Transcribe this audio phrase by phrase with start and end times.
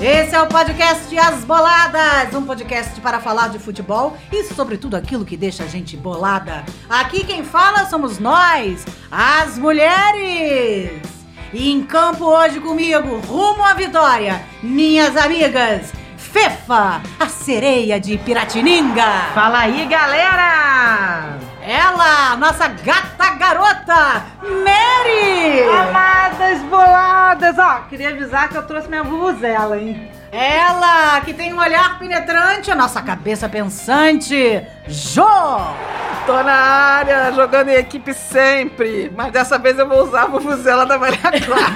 [0.00, 4.94] Esse é o podcast As Boladas, um podcast para falar de futebol e sobre tudo
[4.94, 6.64] aquilo que deixa a gente bolada.
[6.88, 11.00] Aqui quem fala somos nós, as mulheres.
[11.50, 19.30] E em campo hoje comigo, rumo à vitória, minhas amigas, Fefa, a sereia de Piratininga.
[19.34, 21.38] Fala aí, galera!
[21.62, 25.62] Ela, nossa gata garota, Mary!
[25.62, 26.25] Amadas
[26.68, 27.58] boladas!
[27.58, 30.10] Ó, queria avisar que eu trouxe minha vuvuzela, hein?
[30.30, 35.24] Ela, que tem um olhar penetrante, a nossa cabeça pensante, Jo!
[36.26, 40.84] Tô na área, jogando em equipe sempre, mas dessa vez eu vou usar a vuvuzela
[40.84, 41.72] da Maria Clara.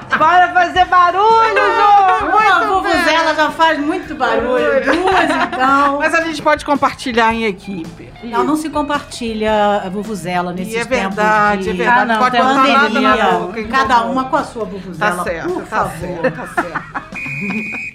[0.16, 2.26] Bora fazer barulho, Jô!
[2.26, 5.98] Uma vuvuzela já faz muito barulho, duas então.
[5.98, 8.09] Mas a gente pode compartilhar em equipe.
[8.22, 12.00] Não, não se compartilha a vuvuzela nesses E é tempos verdade, de é verdade.
[12.00, 13.64] Ah, não, pode nada na boca.
[13.68, 14.12] Cada incomum.
[14.12, 15.98] uma com a sua vuvuzela, Tá certo, por tá favor.
[16.22, 17.10] certo, tá certo.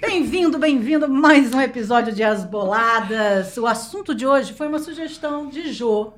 [0.00, 3.56] Bem-vindo, bem-vindo a mais um episódio de As Boladas.
[3.56, 6.12] O assunto de hoje foi uma sugestão de Jô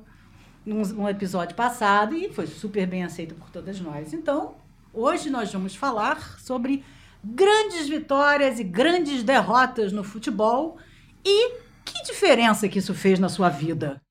[0.65, 4.13] num, num episódio passado e foi super bem aceito por todas nós.
[4.13, 4.55] Então,
[4.93, 6.83] hoje nós vamos falar sobre
[7.23, 10.77] grandes vitórias e grandes derrotas no futebol
[11.23, 14.01] e que diferença que isso fez na sua vida.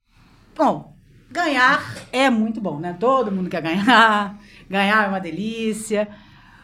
[0.57, 0.97] Bom,
[1.31, 2.97] ganhar é muito bom, né?
[2.99, 6.09] Todo mundo quer ganhar, ganhar é uma delícia,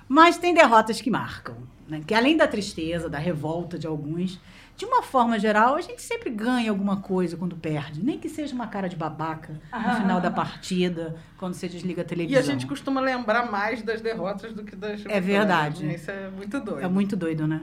[0.08, 1.56] mas tem derrotas que marcam,
[1.88, 2.02] né?
[2.06, 4.40] Que além da tristeza, da revolta de alguns,
[4.76, 8.52] de uma forma geral, a gente sempre ganha alguma coisa quando perde, nem que seja
[8.52, 12.40] uma cara de babaca no final da partida, quando você desliga a E televisão.
[12.40, 15.84] a gente costuma lembrar mais das derrotas do que das vitórias, verdade.
[15.84, 15.94] né?
[15.94, 16.84] Isso é muito doido.
[16.84, 17.60] É muito doido, né?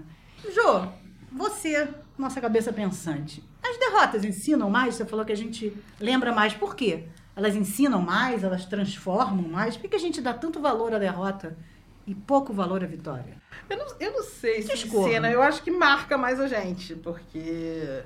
[0.55, 0.87] Jô,
[1.33, 1.89] você,
[2.21, 4.95] nossa cabeça pensante, as derrotas ensinam mais?
[4.95, 6.53] Você falou que a gente lembra mais.
[6.53, 7.05] Por quê?
[7.35, 9.75] Elas ensinam mais, elas transformam mais?
[9.75, 11.57] Por que a gente dá tanto valor à derrota
[12.05, 13.35] e pouco valor à vitória?
[13.69, 18.03] Eu não, eu não sei se ensina, eu acho que marca mais a gente, porque.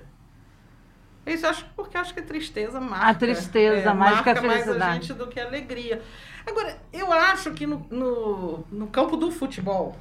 [1.25, 3.07] Isso eu acho porque eu acho que a tristeza marca.
[3.07, 5.07] A tristeza, mais que a marca mais a felicidade.
[5.07, 6.01] gente do que a alegria.
[6.45, 9.97] Agora, eu acho que no, no, no campo do futebol,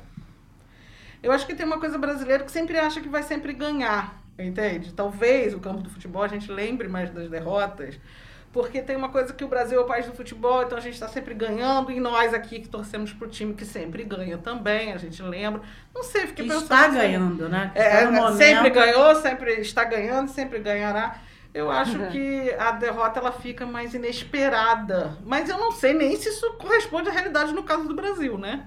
[1.24, 4.92] eu acho que tem uma coisa brasileira que sempre acha que vai sempre ganhar, entende?
[4.92, 7.98] Talvez o campo do futebol a gente lembre mais das derrotas,
[8.52, 10.94] porque tem uma coisa que o Brasil é o país do futebol, então a gente
[10.94, 14.96] está sempre ganhando, e nós aqui que torcemos pro time que sempre ganha também, a
[14.96, 15.60] gente lembra.
[15.92, 16.62] Não sei, Que fiquei pensando.
[16.62, 17.72] está assim, ganhando, né?
[17.74, 21.16] É, no momento- sempre ganhou, sempre está ganhando, sempre ganhará.
[21.52, 22.10] Eu acho Uhum.
[22.10, 25.16] que a derrota ela fica mais inesperada.
[25.24, 28.66] Mas eu não sei nem se isso corresponde à realidade no caso do Brasil, né?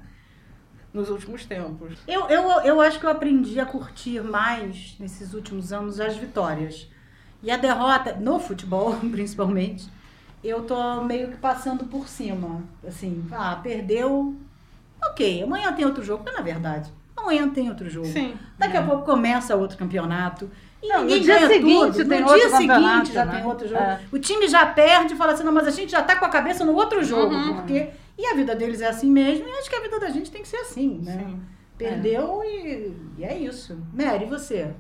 [0.93, 1.99] Nos últimos tempos.
[2.07, 6.89] Eu, eu, eu acho que eu aprendi a curtir mais nesses últimos anos as vitórias.
[7.43, 9.87] E a derrota, no futebol principalmente,
[10.43, 12.63] eu tô meio que passando por cima.
[12.87, 14.35] Assim, ah, perdeu.
[15.03, 16.23] Ok, amanhã tem outro jogo.
[16.25, 18.07] Mas na verdade, amanhã tem outro jogo.
[18.07, 18.33] Sim.
[18.57, 20.49] Daqui a pouco começa outro campeonato.
[20.81, 22.09] E Não, no ninguém dia ganha seguinte tudo.
[22.09, 23.35] tem no outro dia seguinte já né?
[23.35, 23.81] tem outro jogo.
[23.81, 23.99] É.
[24.11, 26.29] O time já perde e fala assim, não, mas a gente já tá com a
[26.29, 27.33] cabeça no outro jogo.
[27.33, 27.55] Uhum.
[27.55, 27.89] Porque...
[28.17, 29.47] E a vida deles é assim mesmo.
[29.47, 31.23] E acho que a vida da gente tem que ser assim, né?
[31.25, 31.41] Sim.
[31.78, 33.78] Perdeu e, e é isso.
[33.94, 34.73] Mary, e você?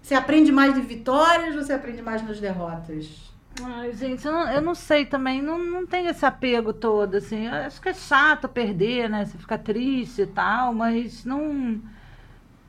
[0.00, 3.32] Você aprende mais de vitórias ou você aprende mais nas derrotas?
[3.62, 7.46] Ai, gente, eu não, eu não sei também, não, não tem esse apego todo, assim.
[7.46, 9.24] Eu acho que é chato perder, né?
[9.24, 11.80] Você fica triste e tal, mas não.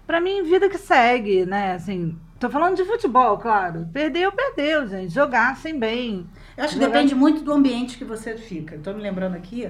[0.08, 1.74] Pra mim, vida que segue, né?
[1.74, 3.90] Assim, tô falando de futebol, claro.
[3.92, 5.14] Perdeu, perdeu, gente.
[5.14, 6.28] Jogassem bem.
[6.58, 8.76] Eu acho que Jogar- depende muito do ambiente que você fica.
[8.76, 9.70] Estou me lembrando aqui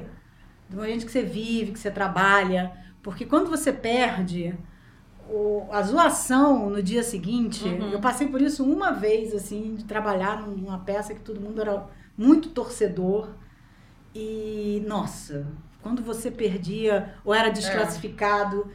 [0.69, 2.71] do ambiente que você vive, que você trabalha.
[3.01, 4.53] Porque quando você perde,
[5.29, 7.91] o- a zoação no dia seguinte, Uhum.
[7.91, 11.85] eu passei por isso uma vez, assim, de trabalhar numa peça que todo mundo era
[12.17, 13.29] muito torcedor.
[14.13, 15.45] E, nossa,
[15.81, 18.67] quando você perdia ou era desclassificado,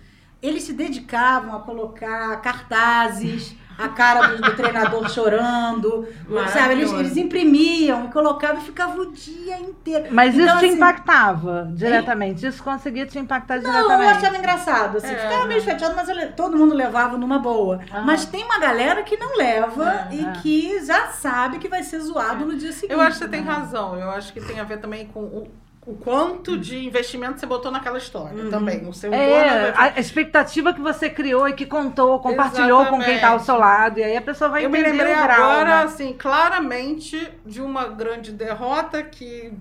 [0.42, 6.06] eles se dedicavam a colocar cartazes, a cara do, do treinador chorando,
[6.52, 6.74] sabe?
[6.74, 10.06] Eles, eles imprimiam e colocavam e ficava o dia inteiro.
[10.10, 12.46] Mas Então, isso te assim, impactava diretamente.
[12.46, 14.16] Isso conseguia te impactar Não, eu diretamente.
[14.18, 17.80] achava engraçado, assim, É, ficava meio chateado, mas eu todo mundo levava numa boa.
[17.90, 18.04] Aham.
[18.04, 20.32] Mas tem uma galera que não leva É, e é.
[20.42, 22.92] que já sabe que vai ser zoado no dia seguinte.
[22.92, 23.50] Eu acho que você tem né?
[23.50, 23.98] razão.
[23.98, 25.48] Eu acho que tem a ver também com o,
[25.86, 28.50] o quanto de investimento você botou naquela história Uhum.
[28.50, 28.86] também.
[28.86, 33.28] O seu É, a expectativa que você criou e que contou, compartilhou com quem tá
[33.30, 33.98] ao seu lado.
[33.98, 35.82] E aí a pessoa vai Eu me entender lembrei o grau, agora, né?
[35.84, 39.52] assim, claramente de uma grande derrota que.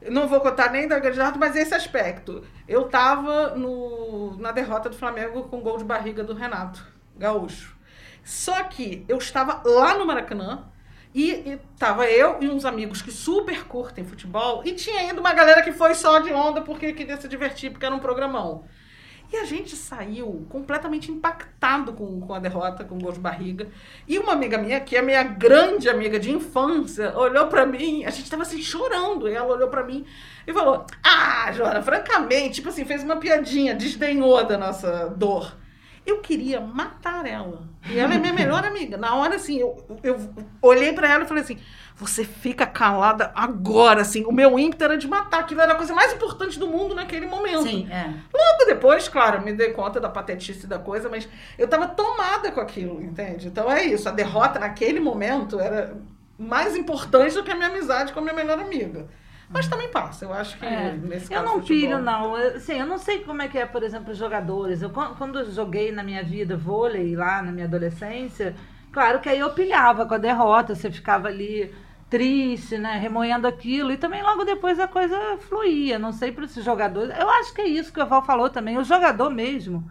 [0.00, 2.44] eu Não vou contar nem da grande derrota, mas esse aspecto.
[2.68, 6.84] Eu tava no, na derrota do Flamengo com o gol de barriga do Renato
[7.16, 7.76] Gaúcho.
[8.24, 10.64] Só que eu estava lá no Maracanã
[11.14, 15.32] e, e tava eu e uns amigos que super curtem futebol e tinha ainda uma
[15.32, 18.64] galera que foi só de onda porque queria se divertir, porque era um programão.
[19.32, 23.66] E a gente saiu completamente impactado com, com a derrota, com o gol de barriga.
[24.06, 28.10] E uma amiga minha, que é minha grande amiga de infância, olhou pra mim, a
[28.10, 29.26] gente tava assim chorando.
[29.26, 30.04] E ela olhou pra mim
[30.46, 35.56] e falou: Ah, Joana, francamente, tipo assim, fez uma piadinha, desdenhou da nossa dor.
[36.04, 37.62] Eu queria matar ela.
[37.88, 38.96] E ela é minha melhor amiga.
[38.96, 40.18] Na hora, assim, eu, eu
[40.60, 41.58] olhei pra ela e falei assim:
[41.94, 44.24] você fica calada agora, assim.
[44.24, 45.40] O meu ímpeto era de matar.
[45.40, 47.62] Aquilo era a coisa mais importante do mundo naquele momento.
[47.62, 48.06] Sim, é.
[48.34, 52.60] Logo depois, claro, me dei conta da patetice da coisa, mas eu tava tomada com
[52.60, 53.46] aquilo, entende?
[53.46, 54.08] Então é isso.
[54.08, 55.96] A derrota naquele momento era
[56.38, 59.06] mais importante do que a minha amizade com a minha melhor amiga.
[59.52, 60.92] Mas também passa, eu acho que É.
[60.92, 61.44] nesse Eu caso.
[61.52, 62.38] não futebol- pilho, não.
[62.38, 64.80] Eu, assim, eu não sei como é que é, por exemplo, os jogadores.
[64.82, 68.54] Eu, quan- quando eu joguei na minha vida vôlei, lá na minha adolescência,
[68.90, 71.72] claro que aí eu pilhava com a derrota, você ficava ali
[72.08, 75.16] triste, né, remoendo aquilo, e também logo depois a coisa
[75.48, 75.98] fluía.
[75.98, 77.14] Não sei para esses jogadores.
[77.18, 78.76] Eu acho que é isso que o Val falou também.
[78.78, 79.82] O jogador mesmo,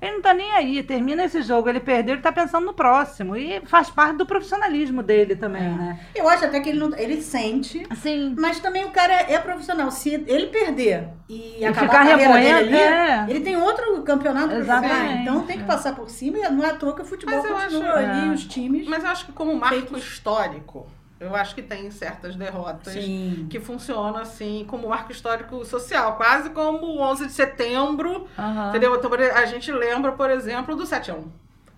[0.00, 0.82] ele não tá nem aí.
[0.82, 3.36] Termina esse jogo, ele perdeu, ele tá pensando no próximo.
[3.36, 5.68] E faz parte do profissionalismo dele também, É.
[5.68, 6.00] né?
[6.14, 9.90] Eu acho até que ele, não, ele sente, Assim, mas também o cara é profissional.
[9.90, 13.26] Se ele perder e, acabar ficar a carreira ali, é.
[13.28, 14.84] ele tem outro campeonato pra jogar.
[14.84, 17.34] Exatamente, Então tem que passar por cima e não é à toa que o futebol
[17.36, 18.32] Mas eu continua acho- ali, é.
[18.32, 18.86] os times.
[18.88, 20.02] Mas eu acho que como marco Feitos.
[20.04, 20.86] histórico,
[21.20, 23.46] eu acho que tem certas derrotas Sim.
[23.50, 28.68] que funcionam assim como marco histórico social, quase como o 11 de setembro, aham.
[28.68, 28.94] entendeu?
[28.94, 31.24] Então, a gente lembra, por exemplo, do 7 a 1.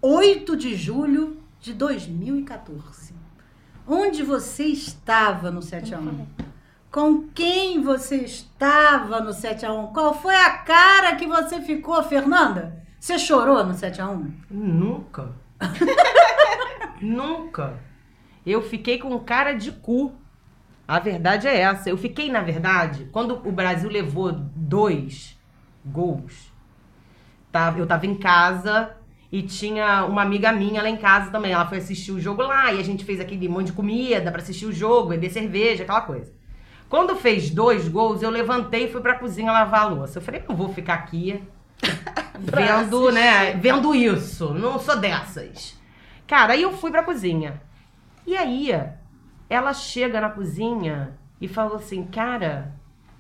[0.03, 3.15] 8 de julho de 2014.
[3.87, 6.27] Onde você estava no 7x1?
[6.91, 9.93] Com quem você estava no 7x1?
[9.93, 12.85] Qual foi a cara que você ficou, Fernanda?
[12.99, 14.31] Você chorou no 7x1?
[14.51, 15.33] Nunca.
[17.01, 17.79] Nunca.
[18.45, 20.13] Eu fiquei com cara de cu.
[20.87, 21.89] A verdade é essa.
[21.89, 25.39] Eu fiquei, na verdade, quando o Brasil levou dois
[25.85, 26.53] gols,
[27.53, 28.97] tava, eu tava em casa
[29.31, 31.53] e tinha uma amiga minha lá em casa também.
[31.53, 34.43] Ela foi assistir o jogo lá e a gente fez aquele monte de comida pra
[34.43, 36.33] assistir o jogo, beber cerveja, aquela coisa.
[36.89, 40.19] Quando fez dois gols, eu levantei e fui pra cozinha lavar a louça.
[40.19, 41.41] Eu falei, não vou ficar aqui
[42.37, 44.53] vendo, né, vendo isso.
[44.55, 45.79] Não sou dessas.
[46.27, 47.63] Cara, aí eu fui pra cozinha.
[48.31, 48.71] E aí,
[49.49, 52.73] ela chega na cozinha e falou assim, cara,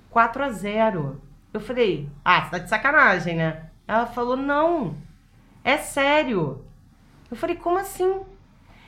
[0.09, 1.21] 4 a 0
[1.53, 3.71] Eu falei, ah, você tá de sacanagem, né?
[3.89, 4.97] Ela falou, não,
[5.65, 6.65] é sério.
[7.29, 8.21] Eu falei, como assim?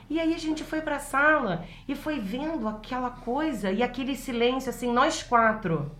[0.09, 4.69] E aí a gente foi pra sala e foi vendo aquela coisa e aquele silêncio,
[4.69, 5.91] assim, nós quatro,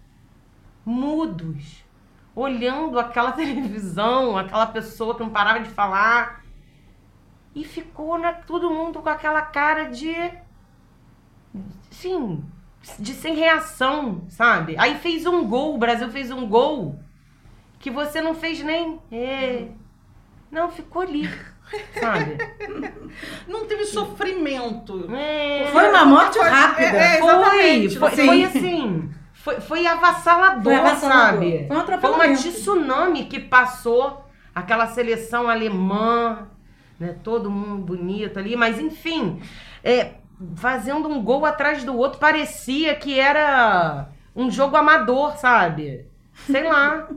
[0.86, 1.84] mudos,
[2.34, 6.43] olhando aquela televisão, aquela pessoa que não parava de falar.
[7.56, 10.14] E ficou né, todo mundo com aquela cara de.
[11.92, 12.44] Sim,
[13.00, 14.76] de sem reação, sabe?
[14.78, 17.00] Aí fez um gol, o Brasil fez um gol
[17.80, 19.00] que você não fez nem.
[19.12, 19.68] É,
[20.52, 21.30] não, ficou ali,
[22.00, 22.38] sabe?
[23.48, 25.08] Não teve sofrimento.
[25.14, 26.88] É, Foi uma morte Foi- rápida.
[26.98, 28.26] é, é, foi, foi, Sim.
[28.26, 29.12] foi assim.
[29.34, 31.34] Foi, foi avassalador, Foi avassalador.
[31.34, 31.68] sabe?
[31.68, 36.48] Foi um Foi uma tsunami que passou aquela seleção alemã,
[37.04, 37.16] né?
[37.24, 39.42] Todo mundo bonito ali, mas enfim,
[39.84, 40.12] é,
[40.56, 46.06] fazendo um gol atrás do outro, parecia que era um jogo amador, sabe?
[46.34, 47.08] Sei lá.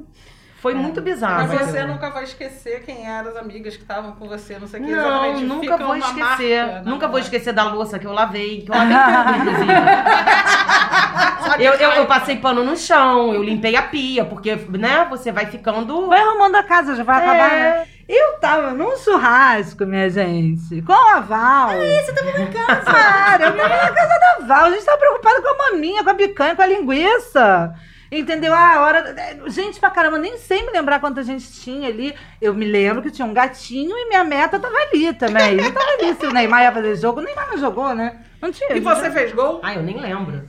[0.59, 1.47] Foi muito bizarro.
[1.47, 4.81] Mas você nunca vai esquecer quem eram as amigas que estavam com você, não sei
[4.81, 4.90] o que.
[4.90, 5.45] Não, exatamente.
[5.45, 6.64] nunca Fica vou uma esquecer.
[6.66, 9.73] marca nunca vou esquecer da louça que eu lavei, que eu lavei tudo, inclusive.
[11.62, 15.47] eu, eu, eu passei pano no chão, eu limpei a pia, porque, né, você vai
[15.47, 16.07] ficando.
[16.09, 17.28] Vai arrumando a casa, já vai É.
[17.28, 17.87] acabar, né?
[18.08, 21.70] Eu tava num churrasco, minha gente, com a Val.
[21.70, 22.82] Ah, você tava em casa?
[22.86, 24.64] Cara, eu tava na casa da Val.
[24.66, 27.75] A gente tava preocupada com a maminha, com a picanha, com a linguiça.
[28.10, 28.54] Entendeu?
[28.54, 29.16] Ah, a hora.
[29.48, 32.14] Gente pra caramba, nem sei me lembrar quanta gente tinha ali.
[32.40, 35.56] Eu me lembro que tinha um gatinho e minha meta tava ali também.
[35.56, 37.20] Não tava ali se o Neymar ia fazer jogo.
[37.20, 38.20] O Neymar não jogou, né?
[38.40, 38.72] Não tinha.
[38.76, 39.58] E você fez gol?
[39.64, 40.48] Ai, eu nem lembro.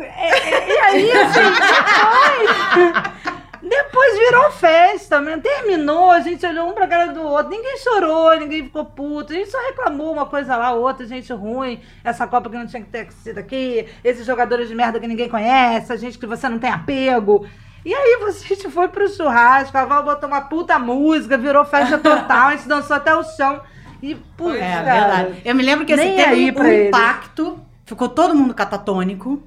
[0.00, 3.21] E aí, assim, depois.
[5.20, 5.42] Mesmo.
[5.42, 7.50] Terminou, a gente olhou um pra cara do outro.
[7.50, 9.32] Ninguém chorou, ninguém ficou puto.
[9.32, 11.80] A gente só reclamou uma coisa lá, outra, gente ruim.
[12.02, 13.86] Essa Copa que não tinha que ter sido aqui.
[14.02, 15.92] Esses jogadores de merda que ninguém conhece.
[15.92, 17.46] A gente que você não tem apego.
[17.84, 21.98] E aí a gente foi pro churrasco, a Val botou uma puta música, virou festa
[21.98, 23.60] total, a gente dançou até o chão.
[24.02, 25.42] E, putz, É, verdade.
[25.44, 29.42] Eu me lembro que Nem teve aí um, impacto, ficou todo mundo catatônico.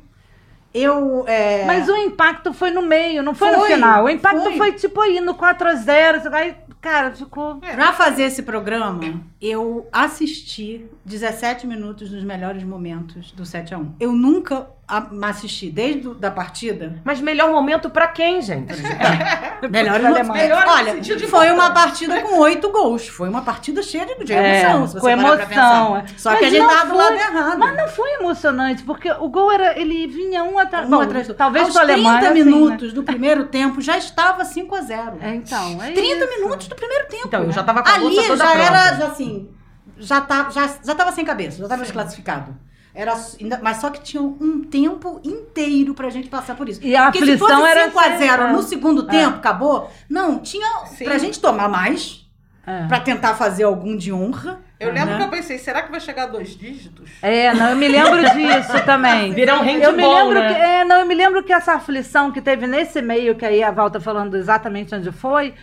[0.75, 1.23] Eu.
[1.25, 4.03] é, Mas o impacto foi no meio, não foi, no Foi, final.
[4.03, 4.57] O impacto foi.
[4.57, 6.33] foi, tipo aí no 4x0.
[6.33, 7.55] Aí, cara, ficou.
[7.55, 8.99] Pra fazer esse programa,
[9.41, 15.69] eu assisti 17 minutos dos melhores momentos do 7 a 1 Eu nunca a- assisti,
[15.71, 17.01] desde da partida.
[17.03, 18.71] Mas melhor momento pra quem, gente?
[18.71, 20.33] Alemanha.
[20.33, 23.07] Melhor no Olha, sentido de foi uma partida com oito gols.
[23.07, 24.87] Foi uma partida cheia de, de É, emoção.
[24.87, 26.05] se você com emoção, é.
[26.17, 27.57] Só que Mas a gente não tava do foi- lado errado.
[27.57, 29.79] Mas não foi emocionante, porque o gol era.
[29.79, 30.85] Ele vinha um atrás.
[30.87, 31.35] Um Bom, atrás do outro.
[31.35, 32.19] Talvez Aos com a Alemanha.
[32.19, 32.45] 30 assim, né?
[32.55, 35.81] minutos do primeiro tempo já estava 5 a 0 É, então.
[35.81, 36.39] É 30 isso.
[36.39, 37.27] minutos do primeiro tempo.
[37.27, 38.45] Então, eu já tava com a Ali já pronta.
[38.53, 39.49] era, assim,
[39.97, 42.55] já, tá, já, já tava sem cabeça, já tava desclassificado.
[42.95, 43.13] Era,
[43.61, 46.79] mas só que tinha um tempo inteiro pra gente passar por isso.
[46.81, 49.91] E a Porque se aflição fosse era 5 a 0 sempre- no segundo tempo, acabou,
[50.09, 51.03] não, tinha Sim.
[51.03, 52.25] pra gente tomar mais,
[52.65, 52.87] É.
[52.87, 54.61] pra tentar fazer algum de honra.
[54.79, 55.17] Eu lembro né?
[55.17, 57.09] que eu pensei, será que vai chegar a dois dígitos?
[57.21, 59.33] É, não, eu me lembro disso também.
[59.33, 60.53] Virar um Eu me handball, lembro né?
[60.53, 63.61] que, é, não, eu me lembro que essa aflição que teve nesse meio, que aí
[63.63, 65.53] a Val tá falando exatamente onde foi,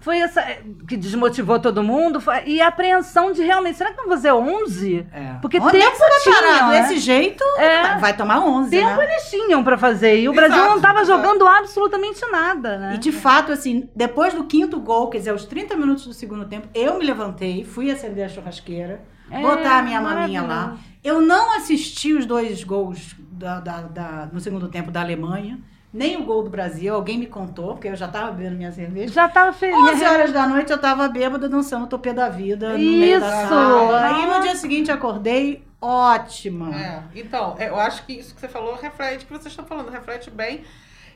[0.00, 3.96] foi essa é, que desmotivou todo mundo, foi- e a apreensão de realmente, será que
[3.98, 5.06] vão fazer 11?
[5.40, 6.70] Porque Onde tempo é que você vai tinha, parar?
[6.70, 6.80] né?
[6.82, 7.98] Desse jeito, É.
[7.98, 9.04] vai tomar 11, Tempo né?
[9.04, 11.20] eles tinham pra fazer, e o Exato, Brasil não tava exato.
[11.22, 12.94] jogando absolutamente nada, né?
[12.94, 16.44] E de fato, assim, depois do quinto gol, quer dizer, aos 30 minutos do segundo
[16.46, 20.76] tempo, eu me levantei, fui acender a churrasqueira, É, botar a minha maminha lá.
[21.04, 25.58] Eu não assisti os dois gols da- da- da- no segundo tempo da Alemanha,
[25.92, 26.94] nem o gol do Brasil.
[26.94, 29.12] Alguém me contou, porque eu já tava bebendo minha cerveja.
[29.12, 29.76] Já tava feliz.
[29.76, 33.48] 11 horas da noite eu tava bêbada dançando Topê da Vida no meio da Isso!
[33.48, 34.04] sala.
[34.06, 36.74] Aí no dia seguinte acordei ótima.
[36.78, 39.90] É, então, eu acho que isso que você falou reflete o que vocês estão falando,
[39.90, 40.62] reflete bem.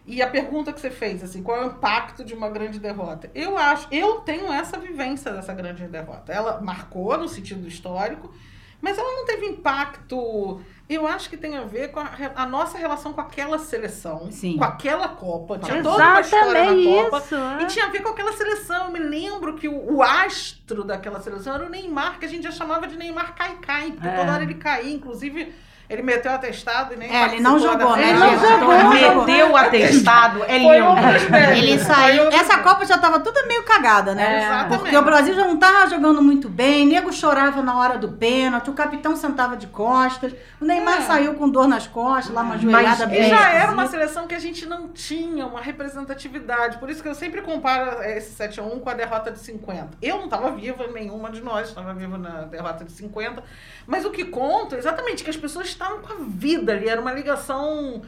[0.07, 3.31] E a pergunta que você fez, assim, qual é o impacto de uma grande derrota?
[3.35, 6.31] Eu acho, eu tenho essa vivência dessa grande derrota.
[6.31, 8.35] Ela marcou no sentido histórico,
[8.83, 10.61] mas ela não teve impacto.
[10.87, 14.59] Eu acho que tem a ver com a, a nossa relação com aquela seleção, Sim.
[14.59, 15.59] com aquela Copa.
[15.59, 17.19] Tinha toda uma história na Copa.
[17.25, 17.35] isso.
[17.35, 17.63] é.
[17.63, 18.87] E tinha a ver com aquela seleção.
[18.87, 22.45] Eu me lembro que o, o astro daquela seleção era o Neymar, que a gente
[22.45, 24.15] já chamava de Neymar cai-cai, porque É.
[24.17, 24.93] toda hora ele caía.
[24.93, 25.55] Inclusive,
[25.89, 28.09] ele meteu o atestado e nem É, ele não participou jogou, né?
[28.11, 29.25] Ele não jogou.
[29.27, 31.55] Meteu o atestado, é lindo.
[31.57, 32.29] Ele saiu.
[32.29, 34.35] Essa Copa já tava toda meio cagada, né?
[34.35, 34.79] É, exatamente.
[34.81, 38.71] Porque o Brasil já não tava jogando muito bem, nego chorava na hora do pênalti,
[38.71, 41.03] o capitão sentava de costas, o Neymar É.
[41.03, 43.27] saiu com dor nas costas, lá uma joelhada Mas- bem.
[43.27, 46.79] E já era uma seleção que a gente não tinha uma representatividade.
[46.79, 49.91] Por isso que eu sempre comparo esse 7x1 com a derrota de 50.
[50.01, 53.43] Eu não estava viva, nenhuma de nós estava viva na derrota de 50.
[53.87, 56.89] Mas o que conta é exatamente que as pessoas estavam com a vida ali.
[56.89, 58.03] Era uma ligação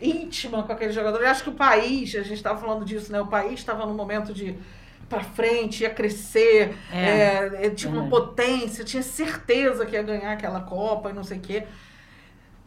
[0.00, 1.20] íntima com aquele jogador.
[1.22, 3.20] Eu acho que o país, a gente estava falando disso, né?
[3.20, 4.56] O país estava no momento de
[5.08, 6.98] para frente, ia crescer, É.
[7.60, 8.24] é, é, tinha uma Verdade.
[8.28, 11.64] potência, tinha certeza que ia ganhar aquela Copa e não sei o quê.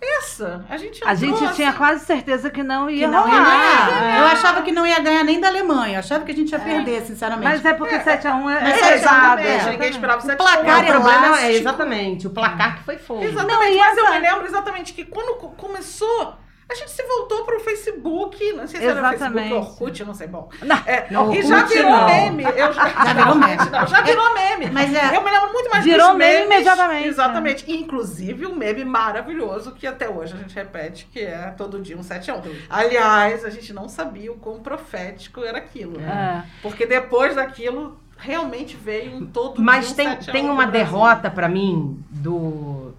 [0.02, 3.34] Essa, a gente A gente assim, tinha quase certeza que não Que ia não ia
[3.34, 3.46] rolar.
[3.90, 4.16] ganhar.
[4.16, 4.20] É.
[4.20, 5.96] Eu achava que não ia ganhar nem da Alemanha.
[5.96, 7.44] Eu achava que a gente ia perder, sinceramente.
[7.48, 9.42] Mas é porque 7x1 é, Mas é 7 a 1 pesado.
[9.42, 9.70] é, é.
[9.72, 13.24] Ninguém esperava O 7 placar o é problema é exatamente o placar que foi fogo.
[13.24, 16.36] Exatamente, Não, e mas eu essa- me lembro exatamente que quando co- começou,
[16.68, 19.50] a gente se voltou pro Facebook, não sei se era Exatamente.
[19.50, 20.50] Facebook ou Orkut, não sei, bom.
[20.64, 22.06] Não, É, não, e já Orkut virou não.
[22.08, 22.44] meme.
[22.44, 23.70] Eu já, Já virou meme.
[23.72, 24.70] Não, já virou meme.
[24.72, 25.16] Mas é.
[25.16, 26.56] Eu me lembro muito mais Virou dos meme memes.
[26.56, 27.72] imediatamente, Exatamente.
[27.72, 32.04] Inclusive um meme maravilhoso que até hoje a gente repete, que é todo dia um
[32.04, 32.42] 7 a 1.
[32.70, 36.00] Aliás, a gente não sabia o quão profético era aquilo.
[36.00, 36.44] né?
[36.46, 36.50] É.
[36.62, 41.30] Porque depois daquilo, realmente veio um todo Mas tem, 7 a 1 tem uma derrota
[41.30, 42.94] pra mim do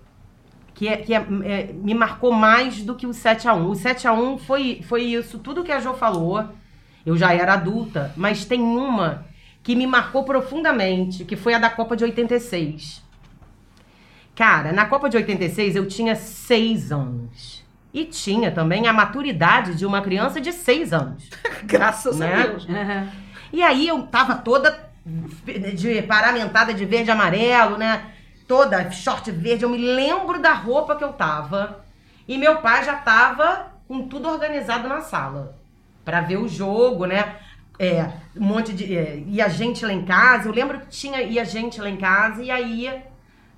[0.76, 3.74] que, é, que é- é- me marcou mais do que o 7 a 1 O
[3.74, 6.44] 7 a 1 foi, foi isso, tudo que a Jo falou.
[7.04, 9.24] Eu já era adulta, mas tem uma
[9.62, 13.02] que me marcou profundamente, que foi a da Copa de 86.
[14.34, 17.64] Cara, na Copa de 86 eu tinha seis anos.
[17.94, 21.30] E tinha também a maturidade de uma criança de seis anos.
[21.64, 22.34] Graças Né?
[22.34, 22.68] a Deus.
[22.68, 23.06] É.
[23.52, 24.78] E aí eu tava toda
[25.74, 28.02] de paramentada de verde e amarelo, né?
[28.46, 29.64] Toda short verde.
[29.64, 31.84] Eu me lembro da roupa que eu tava.
[32.28, 35.56] E meu pai já tava com tudo organizado na sala.
[36.04, 37.36] Pra ver o jogo, né?
[37.78, 38.96] É, um monte de.
[38.96, 40.48] É, ia gente lá em casa.
[40.48, 42.42] Eu lembro que tinha ia gente lá em casa.
[42.42, 43.02] E aí,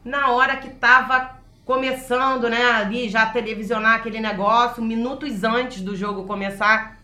[0.04, 2.64] na hora que tava começando, né?
[2.72, 6.98] Ali já televisionar aquele negócio, minutos antes do jogo começar,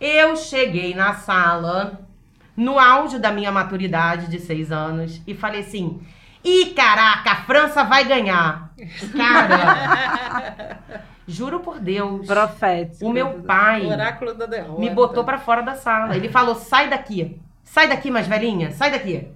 [0.00, 2.00] eu cheguei na sala,
[2.56, 6.00] no auge da minha maturidade de seis anos, e falei assim:
[6.44, 8.72] Ih, caraca, a França vai ganhar.
[9.16, 10.78] Cara,
[11.28, 13.06] juro por Deus, Profético.
[13.06, 14.80] o meu pai Oráculo da derrota.
[14.80, 16.16] me botou pra fora da sala.
[16.16, 17.40] Ele falou: sai daqui.
[17.62, 18.72] Sai daqui, mais velhinha.
[18.72, 19.28] Sai daqui.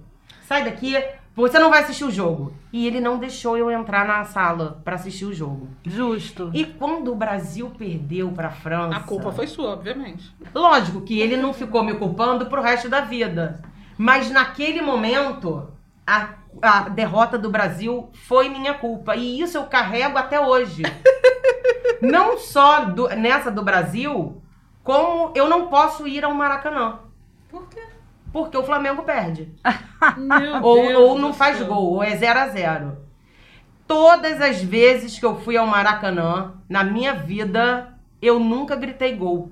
[0.47, 0.95] Sai daqui.
[1.35, 2.53] Você não vai assistir o jogo.
[2.71, 5.67] E ele não deixou eu entrar na sala pra assistir o jogo.
[5.83, 6.49] Justo.
[6.53, 8.95] E quando o Brasil perdeu pra França.
[8.97, 10.33] A culpa foi sua, obviamente.
[10.53, 13.61] Lógico que ele não ficou me culpando pro resto da vida.
[13.97, 15.69] Mas naquele momento,
[16.07, 16.29] a,
[16.61, 19.15] a derrota do Brasil foi minha culpa.
[19.15, 20.83] E isso eu carrego até hoje.
[22.01, 24.41] não só do- nessa do Brasil,
[24.83, 26.99] como eu não posso ir ao Maracanã.
[27.49, 27.81] Por quê?
[28.31, 29.53] Porque o Flamengo perde.
[30.61, 31.67] Ou, ou não faz céu.
[31.67, 32.97] gol, ou é 0 a 0
[33.87, 39.51] Todas as vezes que eu fui ao Maracanã, na minha vida, eu nunca gritei gol.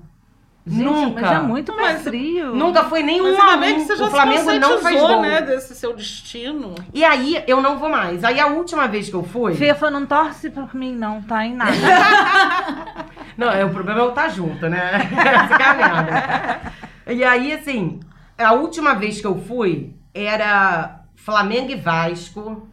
[0.66, 1.20] Gente, nunca.
[1.20, 2.54] Mas é muito mais Mas- frio.
[2.54, 4.78] Nunca foi nem Mas um a ainda bem que você já O Flamengo se não
[4.78, 5.20] faz gol.
[5.20, 6.74] né, desse seu destino.
[6.94, 8.24] E aí eu não vou mais.
[8.24, 9.54] Aí a última vez que eu fui.
[9.54, 11.44] Fefa não torce por mim, não, tá?
[11.44, 11.72] Em nada.
[13.36, 14.92] Não, é, o problema é eu estar junto, né?
[15.10, 16.70] Essa
[17.10, 17.12] é.
[17.14, 17.98] E aí, assim,
[18.38, 22.68] a última vez que eu fui era Flamengo e Vasco.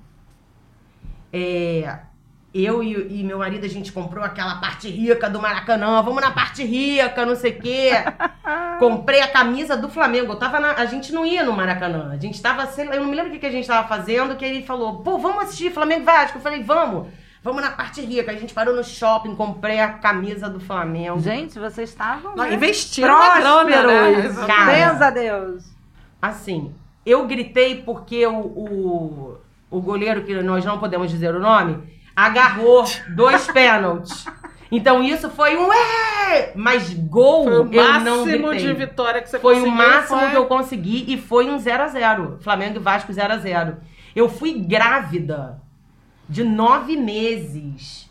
[1.34, 1.98] É,
[2.54, 6.02] eu e, e meu marido, a gente comprou aquela parte rica do Maracanã.
[6.02, 7.92] Vamos na parte rica, não sei o quê.
[8.78, 10.34] Comprei a camisa do Flamengo.
[10.34, 12.12] Eu tava na- a gente não ia no Maracanã.
[12.12, 13.88] A gente tava, sei lá, eu não me lembro o que, que a gente tava
[13.88, 16.38] fazendo, que ele falou, pô, vamos assistir Flamengo Vasco.
[16.38, 17.08] Eu falei, vamos.
[17.44, 18.32] Vamos na parte rica.
[18.32, 21.20] A gente parou no shopping, comprei a camisa do Flamengo.
[21.20, 22.36] Gente, vocês estavam.
[22.36, 22.54] Né?
[22.54, 23.42] investiram né?
[23.42, 24.26] Prósperos.
[24.26, 24.48] Exatamente.
[24.48, 24.78] Cara.
[24.78, 25.64] Graças a Deus.
[26.22, 29.38] Assim, eu gritei porque o, o,
[29.72, 31.82] o goleiro, que nós não podemos dizer o nome,
[32.26, 34.26] agarrou dois pênaltis.
[34.72, 36.54] Então isso foi um é!
[36.56, 39.74] Mas gol Foi o eu não máximo de vitória que você Foi conseguiu.
[39.74, 43.12] o máximo foi- que eu consegui e foi um 0 a 0 Flamengo e Vasco
[43.12, 43.78] 0 a 0
[44.16, 45.62] Eu fui grávida
[46.30, 48.10] de nove meses.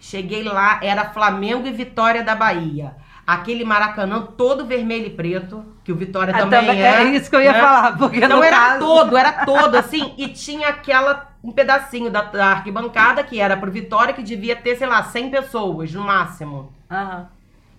[0.00, 2.96] Cheguei lá, era Flamengo e Vitória da Bahia.
[3.24, 7.02] Aquele Maracanã todo vermelho e preto, que o Vitória Ah, também, também- é.
[7.02, 7.60] é isso que eu ia né?
[7.60, 8.78] falar, porque Então era caso...
[8.80, 13.70] todo, era todo, assim, e tinha aquela, um pedacinho da, da arquibancada que era pro
[13.70, 16.72] Vitória, que devia ter, sei lá, 100 pessoas no máximo.
[16.90, 17.28] Aham.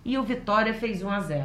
[0.04, 1.44] E o Vitória fez 1 a 0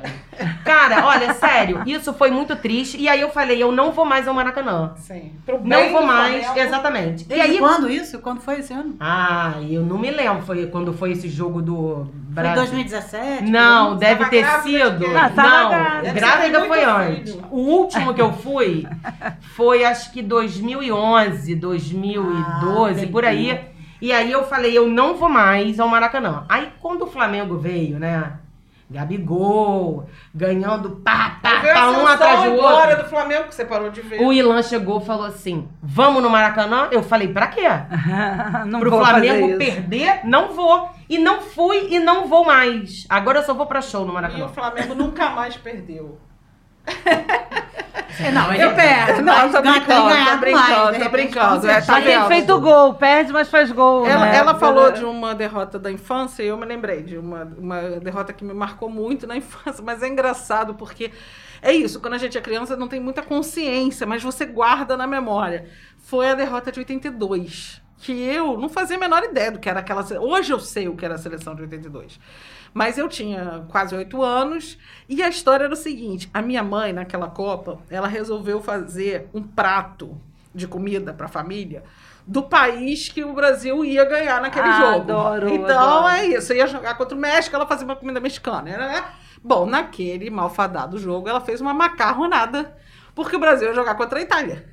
[0.66, 2.98] Cara, olha, sério, isso foi muito triste.
[2.98, 4.92] E aí eu falei, eu não vou mais ao Maracanã.
[4.98, 5.32] Sim.
[5.46, 6.68] Pro Não vou mais, Flamengo.
[6.68, 7.24] exatamente.
[7.24, 7.58] E Desde aí.
[7.58, 8.20] quando isso?
[8.20, 8.96] Quando foi esse ano?
[9.00, 10.42] Ah, eu não me lembro.
[10.44, 12.56] Foi quando foi esse jogo do Foi Brasil.
[12.64, 13.44] 2017?
[13.50, 15.06] Não, deve ter sido.
[15.34, 15.70] tava não,
[16.14, 16.66] grávida.
[16.66, 17.32] foi antes.
[17.34, 17.46] filho.
[17.52, 18.86] O último que eu fui
[19.56, 23.58] foi acho que 2011, 2012, Ah, por aí.
[24.02, 26.44] E aí eu falei, eu não vou mais ao Maracanã.
[26.50, 28.34] Aí quando o Flamengo veio, né?
[28.90, 33.04] Gabigol, ganhando pá, pá, pá, um atrás do e outro.
[33.04, 34.20] do Flamengo que você parou de ver.
[34.20, 36.88] O Ilan chegou e falou assim: vamos no Maracanã?
[36.92, 37.68] Eu falei, pra quê?
[38.66, 40.22] não Pro vou Flamengo perder?
[40.26, 40.90] Não vou.
[41.08, 43.06] E não fui e não vou mais.
[43.10, 44.46] Agora eu só vou pra show no E Maracanã.
[44.46, 46.18] o Flamengo nunca mais perdeu.
[48.20, 49.22] É, não, ele perde.
[49.22, 53.50] Não, tô brincando, tô brincando, mais, tô brincando, é, tá tem feito gol, perde, mas
[53.50, 54.06] faz gol.
[54.06, 54.36] Ela, né?
[54.36, 58.34] ela falou de uma derrota da infância e eu me lembrei de uma, uma derrota
[58.34, 61.12] que me marcou muito na infância, mas é engraçado porque
[61.62, 65.08] é isso, quando a gente é criança não tem muita consciência, mas você guarda na
[65.08, 65.70] memória.
[65.98, 69.80] Foi a derrota de 82, que eu não fazia a menor ideia do que era
[69.80, 70.06] aquela.
[70.20, 72.20] Hoje eu sei o que era a seleção de 82.
[72.74, 74.78] Mas eu tinha quase oito anos
[75.08, 79.42] e a história era o seguinte: a minha mãe, naquela Copa, ela resolveu fazer um
[79.44, 80.20] prato
[80.54, 81.84] de comida para a família
[82.26, 85.12] do país que o Brasil ia ganhar naquele Ah, jogo.
[85.12, 86.08] adoro, então adoro.
[86.16, 86.54] é isso.
[86.54, 88.78] Ia jogar contra o México, ela fazia uma comida mexicana.
[88.78, 89.04] Né?
[89.44, 92.78] Bom, naquele malfadado jogo, ela fez uma macarronada,
[93.16, 94.68] porque o Brasil ia jogar contra a Itália.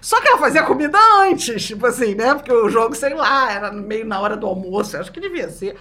[0.00, 2.34] Só que ela fazia comida antes, tipo assim, né?
[2.34, 5.48] Porque o jogo, sei lá, era meio na hora do almoço, eu acho que devia
[5.48, 5.76] ser.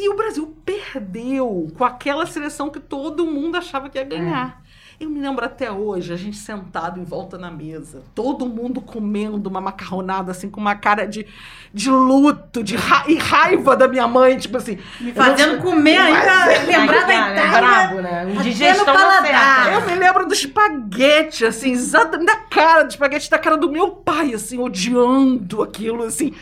[0.00, 4.62] E o Brasil perdeu com aquela seleção que todo mundo achava que ia ganhar.
[5.00, 9.48] Eu me lembro até hoje, a gente sentado em volta na mesa, todo mundo comendo
[9.48, 11.24] uma macarronada, assim, com uma cara de,
[11.72, 14.76] de luto, de ra e raiva da minha mãe, tipo assim.
[15.00, 17.60] Me não fazendo sei- comer ainda, lembrar da é Itália.
[17.60, 18.32] brabo, né?
[18.40, 19.72] Indigestão não paladar.
[19.72, 23.90] Eu me lembro do espaguete, assim, exatamente da cara, do espaguete da cara do meu
[23.92, 26.34] pai, assim, odiando aquilo, assim.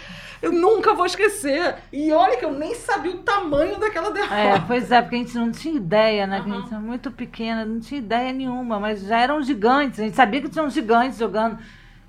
[0.43, 1.77] Eu nunca vou esquecer.
[1.93, 4.35] E olha que eu nem sabia o tamanho daquela derrota.
[4.35, 6.41] É, pois é, porque a gente não tinha ideia, né?
[6.43, 9.99] Que a gente era muito pequena, não tinha ideia nenhuma, mas já eram gigantes.
[10.01, 11.59] A gente sabia que tinham gigantes jogando.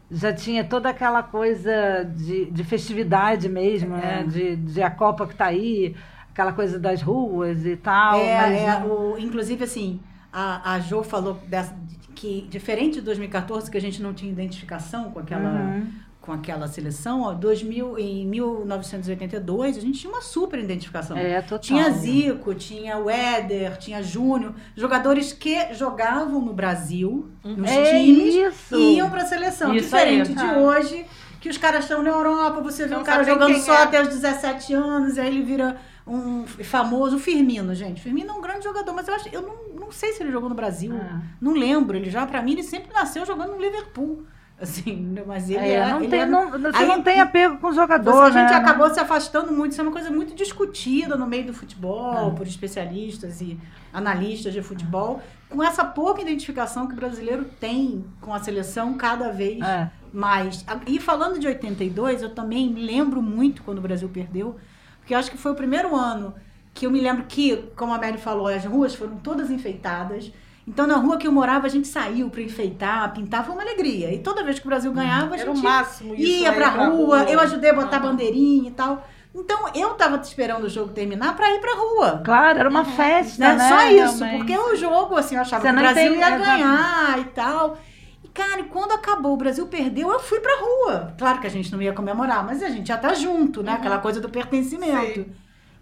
[0.10, 4.24] Já tinha toda aquela coisa de, de festividade mesmo, né?
[4.28, 5.96] De, de a Copa que tá aí,
[6.32, 8.18] aquela coisa das ruas e tal.
[8.20, 10.00] É, mas é, não- o, inclusive, assim,
[10.32, 11.76] a, a Jo falou dessa,
[12.16, 15.88] que, diferente de 2014, que a gente não tinha identificação com aquela, Uhum.
[16.28, 21.16] Com aquela seleção, ó, 2000, em 1982, a gente tinha uma super identificação.
[21.18, 21.60] É, total.
[21.60, 28.36] Tinha Zico, tinha o Éder, tinha Júnior, jogadores que jogavam no Brasil, nos É times,
[28.36, 28.76] isso.
[28.76, 29.74] e iam para a seleção.
[29.74, 30.36] Isso Diferente aí.
[30.36, 30.58] de Ah.
[30.58, 31.06] hoje,
[31.40, 33.84] que os caras estão na Europa, você vê Não um cara jogando só é.
[33.84, 38.02] até os 17 anos, e aí ele vira um famoso Firmino, gente.
[38.02, 40.50] Firmino é um grande jogador, mas eu acho, eu não, não sei se ele jogou
[40.50, 40.94] no Brasil.
[41.02, 41.22] Ah.
[41.40, 41.96] Não lembro.
[41.98, 44.24] Ele já, pra mim, ele sempre nasceu jogando no Liverpool.
[44.60, 47.58] Assim, mas ele É, é, não ele tem, é- não, você Aí- não tem apego
[47.58, 48.56] com o jogador, Você- a gente né?
[48.58, 52.36] acabou se afastando muito, isso é uma coisa muito discutida no meio do futebol, É.
[52.36, 53.60] por especialistas e
[53.94, 59.30] analistas de futebol, com essa pouca identificação que o brasileiro tem com a seleção cada
[59.32, 59.92] vez É.
[60.12, 60.66] mais.
[60.88, 64.56] E falando de 82, eu também lembro muito quando o Brasil perdeu,
[65.00, 66.34] porque eu acho que foi o primeiro ano
[66.74, 70.32] que eu me lembro que, como a Mary falou, as ruas foram todas enfeitadas.
[70.68, 74.14] Então, na rua que eu morava, a gente saiu para enfeitar, pintar, foi uma alegria.
[74.14, 76.24] E toda vez que o Brasil ganhava, a Era o gente máximo isso.
[76.44, 78.10] ia pra, ir rua, eu ajudei a botar Aham.
[78.12, 79.08] bandeirinha e tal.
[79.34, 82.22] Então, eu tava esperando o jogo terminar pra ir pra rua.
[82.26, 83.56] Claro, era uma festa, Né?
[83.56, 83.70] né?
[83.70, 84.38] Só isso, realmente.
[84.38, 87.78] porque o jogo, assim, eu achava Você que o não Brasil ia ganhar e tal.
[88.24, 91.14] E, cara, e quando acabou, o Brasil perdeu, eu fui pra rua.
[91.18, 93.72] Claro que a gente não ia comemorar, mas a gente ia estar junto, né?
[93.74, 95.22] Aquela coisa do pertencimento.
[95.22, 95.32] Sim.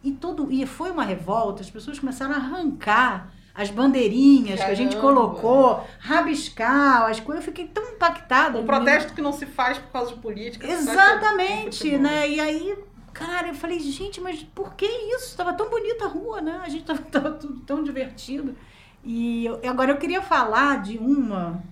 [0.03, 4.73] E todo e foi uma revolta, as pessoas começaram a arrancar as bandeirinhas que a
[4.75, 5.13] gente Caramba.
[5.13, 7.45] colocou, rabiscar as coisas.
[7.45, 8.59] Eu fiquei tão impactada.
[8.59, 10.67] Um protesto que não se faz por causa de política.
[10.67, 11.99] por Exatamente, futebol.
[12.01, 12.29] né?
[12.29, 12.77] E aí,
[13.13, 15.37] cara, eu falei, gente, mas por que isso?
[15.37, 16.59] Tava tão bonita a rua, né?
[16.63, 18.55] A gente tava, tava tudo tão divertido.
[19.03, 21.63] E eu- agora eu queria falar de uma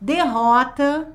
[0.00, 1.12] derrota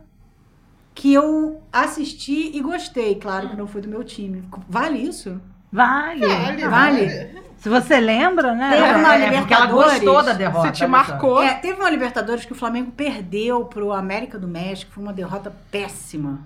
[0.94, 3.16] que eu assisti e gostei.
[3.16, 4.44] Claro que não foi do meu time.
[4.68, 5.40] Vale isso?
[5.72, 6.28] Vale.
[6.28, 7.49] Vale, Vale.
[7.60, 8.70] Se você lembra, né?
[8.72, 9.94] Teve uma é, porque ela Libertadores.
[9.94, 10.68] gostou da derrota.
[10.68, 11.44] Se te marcou.
[11.44, 15.54] É, teve uma Libertadores que o Flamengo perdeu pro América do México, foi uma derrota
[15.70, 16.40] péssima.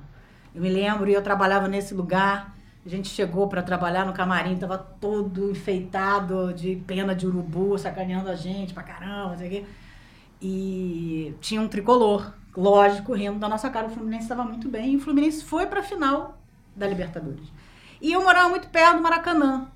[0.55, 2.55] Eu me lembro, e eu trabalhava nesse lugar.
[2.83, 8.29] A gente chegou para trabalhar no camarim, tava todo enfeitado de pena de urubu, sacaneando
[8.29, 9.65] a gente pra caramba, não sei o quê.
[10.41, 13.85] E tinha um tricolor, lógico, rindo da nossa cara.
[13.85, 16.37] O Fluminense estava muito bem e o Fluminense foi pra final
[16.75, 17.47] da Libertadores.
[18.01, 19.67] E eu morava muito perto do Maracanã.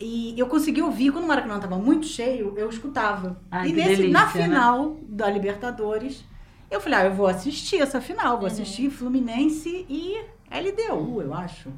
[0.00, 3.40] E eu consegui ouvir, quando o Maracanã estava muito cheio, eu escutava.
[3.50, 4.44] Ai, e nesse, na delícia, né?
[4.44, 6.24] final da Libertadores,
[6.70, 8.38] eu falei, ah, eu vou assistir essa final, Uhum.
[8.40, 10.16] vou assistir Fluminense e
[10.50, 11.70] LDU, eu acho.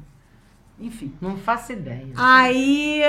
[0.79, 1.13] Enfim.
[1.19, 2.13] Não faço ideia.
[2.15, 3.01] Aí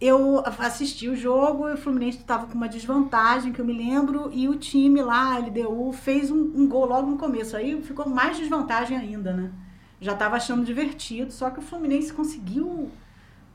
[0.00, 4.30] eu assisti o jogo e o Fluminense estava com uma desvantagem, que eu me lembro,
[4.32, 7.56] e o time lá, LDU, fez um, um gol logo no começo.
[7.56, 9.50] Aí ficou mais desvantagem ainda, né?
[10.00, 12.90] Já estava achando divertido, só que o Fluminense conseguiu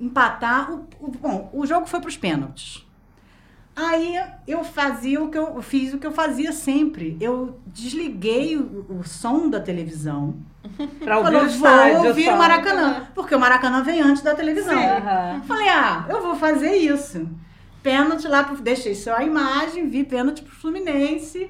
[0.02, 0.72] empatar.
[0.72, 2.86] O, o- bom, o jogo foi para os pênaltis.
[3.74, 7.16] Aí eu fazia o que eu, eu fiz o que eu fazia sempre.
[7.22, 10.36] Eu desliguei o, o som da televisão.
[11.04, 11.98] Pra ouvir Falou, o estádio.
[12.00, 12.36] vou ouvir só.
[12.36, 13.08] o Maracanã.
[13.16, 14.78] Porque o Maracanã vem antes da televisão.
[14.78, 15.42] Aham.
[15.48, 17.28] Falei, ah, eu vou fazer isso.
[17.82, 21.50] Pênalti lá, pro, deixei só a imagem, vi pênalti pro Fluminense.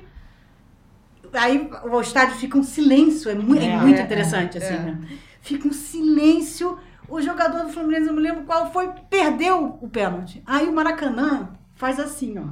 [1.33, 4.79] Aí o estádio fica um silêncio, é, mu- é É, muito interessante, é, assim, é.
[4.79, 4.99] né?
[5.41, 6.77] Fica um silêncio.
[7.11, 10.41] O jogador do Fluminense, eu não me lembro qual foi, perdeu o pênalti.
[10.47, 12.45] Aí o Maracanã faz assim, ó.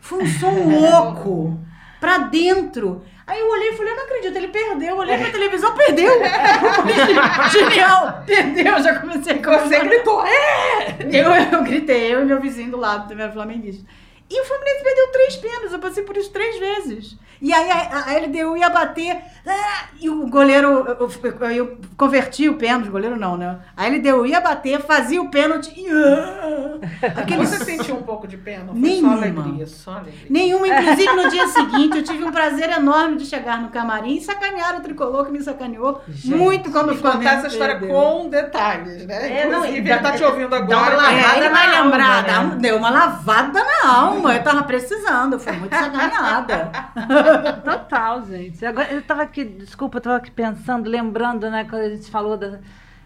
[0.00, 1.60] Foi um som louco
[2.00, 3.04] pra dentro.
[3.26, 4.88] Aí eu olhei e falei, eu não acredito, ele perdeu.
[4.88, 6.10] Eu olhei pra televisão, perdeu.
[7.52, 8.82] Genial, perdeu.
[8.82, 10.96] Já comecei a Você gritou, é!
[11.12, 13.84] Eu, eu gritei, eu e meu vizinho do lado também era flamenguista.
[14.30, 17.16] E o Fluminense perdeu três pênaltis, eu passei por isso três vezes.
[17.42, 19.16] E aí a, a LDU ia bater,
[19.46, 23.58] ah, e o goleiro, eu, eu- eu converti o pênalti, o goleiro não, né?
[23.74, 25.88] A LDU ia bater, fazia o pênalti e...
[25.90, 26.78] ah,
[27.16, 28.66] aquele Você sentiu um pouco de pena?
[28.66, 29.16] Foi Nenhuma.
[29.16, 30.26] Só alegria, só alegria.
[30.28, 34.20] Nenhuma, inclusive no dia seguinte eu tive um prazer enorme de chegar no camarim e
[34.20, 37.96] sacanear o tricolor que me sacaneou Gente, muito quando o Flamengo contar essa história perdeu.
[37.96, 39.40] com detalhes, né?
[39.40, 40.78] É, não, Inclusive, e ele tá dá- te ouvindo dá agora.
[40.98, 41.22] uma né?
[41.22, 42.28] lavada É, na vai alma, lembrar, né?
[42.28, 44.19] dá deu uma lavada na alma.
[44.28, 46.70] Eu tava precisando, fui muito sacaneada.
[47.64, 48.64] Total, gente.
[48.64, 52.36] Agora, eu tava aqui, desculpa, eu tava aqui pensando, lembrando, né, quando a gente falou
[52.36, 52.58] da,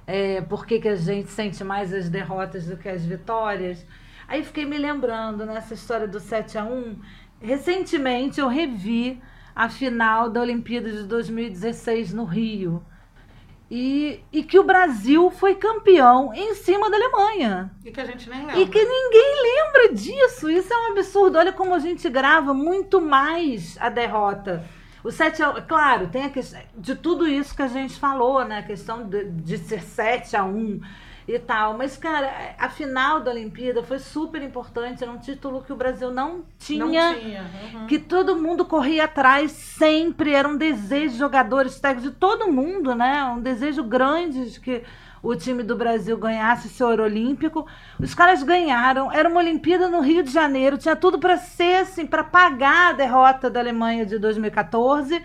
[0.06, 3.84] é, por que, que a gente sente mais as derrotas do que as vitórias.
[4.26, 6.96] Aí fiquei me lembrando nessa história do 7 a 1
[7.40, 9.20] Recentemente eu revi
[9.54, 12.82] a final da Olimpíada de 2016 no Rio.
[13.76, 17.72] E, e que o Brasil foi campeão em cima da Alemanha.
[17.84, 18.60] E que a gente nem lembra.
[18.60, 20.48] E que ninguém lembra disso.
[20.48, 21.38] Isso é um absurdo.
[21.38, 24.64] Olha como a gente grava muito mais a derrota.
[25.02, 28.44] O 7 a 1, claro, tem a questão de tudo isso que a gente falou,
[28.44, 28.58] né?
[28.58, 30.80] A questão de, de ser 7 a 1
[31.26, 31.76] e tal.
[31.76, 35.02] Mas, cara, a final da Olimpíada foi super importante.
[35.02, 37.44] Era um título que o Brasil não tinha Não tinha.
[37.72, 37.86] uhum.
[37.86, 42.94] que todo mundo corria atrás sempre, era um desejo de jogadores técnicos de todo mundo,
[42.94, 43.24] né?
[43.24, 44.82] Um desejo grande de que
[45.22, 47.66] o time do Brasil ganhasse seu ouro olímpico.
[47.98, 52.06] Os caras ganharam, era uma Olimpíada no Rio de Janeiro, tinha tudo para ser assim,
[52.06, 55.22] para pagar a derrota da Alemanha de 2014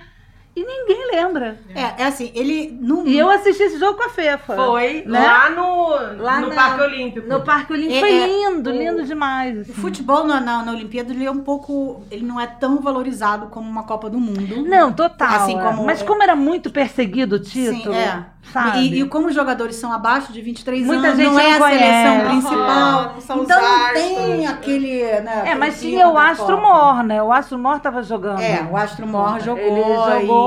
[0.56, 1.58] e ninguém lembra.
[1.74, 2.78] É, é assim, ele.
[2.82, 4.56] No, E eu assisti esse jogo com a Fefa.
[4.56, 5.20] Foi né?
[5.20, 6.22] lá no.
[6.22, 7.28] Lá no na- Parque Olímpico.
[7.30, 9.58] No Parque Olímpico É, foi é, lindo, o- lindo demais.
[9.58, 9.74] O assim.
[9.74, 12.04] futebol na, na, na Olimpíada ele é um pouco.
[12.12, 14.64] Ele não é tão valorizado como uma Copa do Mundo.
[14.68, 15.30] Não, total.
[15.36, 15.62] Assim é.
[15.64, 18.26] como- Mas como era muito perseguido o título, Sim, é.
[18.52, 18.80] sabe?
[18.80, 21.56] E, e como os jogadores são abaixo de 23 Muita anos, gente não é não
[21.56, 21.84] a conhece.
[21.84, 22.58] seleção principal.
[22.58, 24.02] não os então não astros.
[24.04, 25.04] tem aquele.
[25.22, 26.60] Né, É, mas tinha o Astro.
[26.60, 27.22] Mor, né?
[27.24, 28.42] O Astro Mor tava jogando.
[28.42, 29.64] É, o Astro Mor jogou.
[29.64, 30.39] Ele jogou,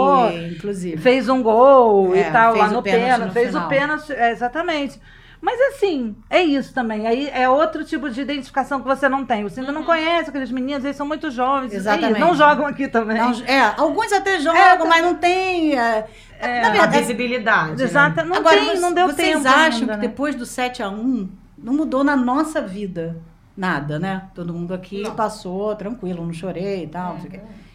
[0.57, 0.97] inclusive.
[0.97, 3.67] Fez um gol É, e tal, lá no pênalti Fez final.
[3.67, 5.01] o pênalti, é, exatamente.
[5.41, 7.05] Mas assim, é isso também.
[7.05, 9.43] Aí é outro tipo de identificação que você não tem.
[9.43, 11.73] Você ainda não conhece aqueles meninos, eles são muito jovens.
[11.75, 12.11] Exatamente.
[12.13, 13.19] Eles não jogam aqui também.
[13.19, 15.73] Não, é, alguns até jogam, mas não tem.
[15.77, 16.07] É,
[16.61, 17.77] na a verdade, visibilidade.
[17.77, 17.85] né?
[17.85, 20.09] Exato, não Agora, tem, vocês- não deu vocês tempo acham ainda, que né?
[20.09, 21.29] depois do 7 a 1
[21.59, 23.17] não mudou na nossa vida
[23.57, 24.23] nada, né?
[24.37, 25.15] Todo mundo aqui Não.
[25.17, 27.15] passou tranquilo, não chorei e tal.
[27.15, 27.33] não sei o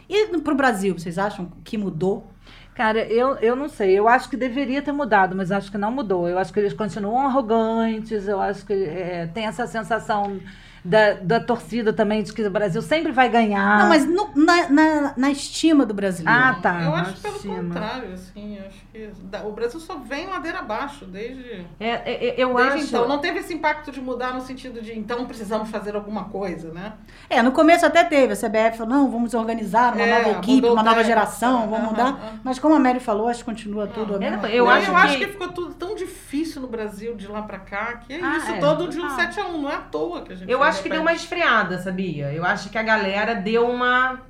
[0.09, 2.27] E pro Brasil, vocês acham que mudou?
[2.73, 3.97] Cara, eu, eu não sei.
[3.97, 6.29] Eu acho que deveria ter mudado, mas acho que não mudou.
[6.29, 8.27] Eu acho que eles continuam arrogantes.
[8.27, 10.39] Eu acho que é, tem essa sensação
[10.87, 13.79] da, da torcida também de que o Brasil sempre vai ganhar.
[13.79, 16.39] Não, mas no- na, na, na estima do brasileiro.
[16.39, 16.81] Ah, tá.
[16.83, 19.09] Eu acho pelo contrário, assim, eu acho que
[19.45, 22.85] o Brasil só vem ladeira abaixo desde, É, é, é, eu desde acho.
[22.87, 23.07] então.
[23.07, 26.93] Não teve esse impacto de mudar no sentido de então precisamos fazer alguma coisa, né?
[27.29, 28.33] É, no começo até teve.
[28.33, 31.89] A CBF falou, não, vamos organizar uma É, nova equipe, uma nova geração, vamos aham,
[31.89, 32.07] mudar.
[32.07, 32.39] aham.
[32.43, 34.89] Mas como a Mary falou, acho que continua tudo a Não, mesma eu Não, acho
[34.89, 38.13] eu que- acho que ficou tudo tão difícil no Brasil de lá pra cá, que
[38.13, 39.17] é Ah, isso é, todo de um total.
[39.17, 40.93] 7x1, não é à toa que a gente Eu acho que repete.
[40.93, 42.31] deu uma esfriada, sabia?
[42.31, 44.21] Eu acho que a galera deu uma.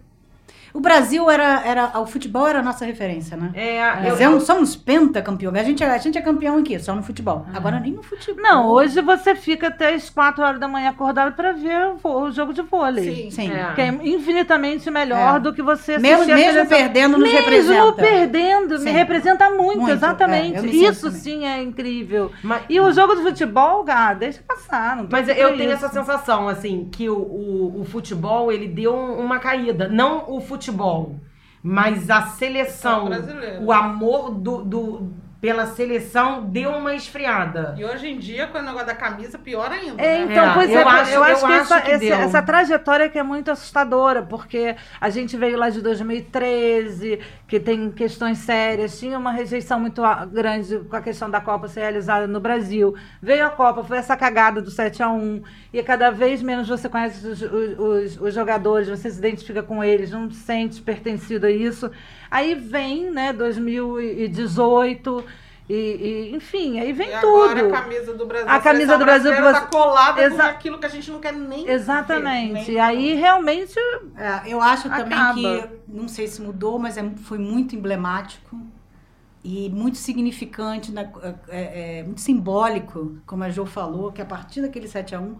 [0.78, 2.00] O Brasil era, era.
[2.00, 3.50] O futebol era a nossa referência, né?
[3.56, 5.52] É, Nós eu, é um- somos pentacampeão.
[5.56, 7.48] A gente, é- a gente é campeão aqui, só no futebol.
[7.52, 8.44] Agora nem no futebol.
[8.44, 12.54] Não, hoje você fica até as 4 horas da manhã acordado pra ver o, jogo
[12.54, 13.16] de vôlei.
[13.26, 13.32] Sim.
[13.32, 13.52] Sim.
[13.52, 13.74] É.
[13.74, 15.40] Que é infinitamente melhor É.
[15.40, 17.94] do que você Mesmo, mesmo perdendo, nos Mesmo representa.
[17.94, 18.84] perdendo, Sim.
[18.86, 20.58] me representa muito, Muito, é, exatamente.
[20.58, 21.20] eu me sinto Isso também.
[21.22, 22.32] sim é incrível.
[22.44, 24.96] Mas- E o jogo de futebol, cara, deixa passar.
[24.96, 25.86] Não Mas eu tenho isso.
[25.86, 29.88] essa sensação, assim, que o, o, o futebol, ele deu um- uma caída.
[29.88, 30.67] Não o futebol,
[31.64, 33.06] mas a seleção,
[33.66, 37.76] o amor do, do- pela seleção deu uma esfriada.
[37.78, 40.02] E hoje em dia, com o negócio da camisa, pior ainda.
[40.02, 40.32] É, né?
[40.32, 42.16] então, É, pois eu é, acho- eu acho eu que, acho essa, que deu.
[42.16, 47.92] essa trajetória que é muito assustadora, porque a gente veio lá de 2013, que tem
[47.92, 52.40] questões sérias, tinha uma rejeição muito grande com a questão da Copa ser realizada no
[52.40, 52.96] Brasil.
[53.22, 56.90] Veio a Copa, foi essa cagada do 7 a 1 e cada vez menos você
[56.90, 61.46] conhece os, os- os- os jogadores, você se identifica com eles, não se sente pertencido
[61.46, 61.92] a isso.
[62.30, 65.24] Aí vem, né, 2018,
[65.70, 67.28] e, e, enfim, aí vem E tudo.
[67.52, 68.50] agora a camisa do Brasil.
[68.50, 71.68] A camisa do Brasil tá colada Exa- com aquilo que a gente não quer nem
[71.70, 72.66] Exatamente.
[72.66, 73.78] ver, E nem- aí realmente
[74.16, 75.34] É, eu acho também Acaba.
[75.34, 78.58] que, não sei se mudou, mas é- foi muito emblemático
[79.44, 81.10] e muito significante, na-
[81.50, 85.36] é, é, muito simbólico, como a Jo falou, que a partir daquele 7 a 1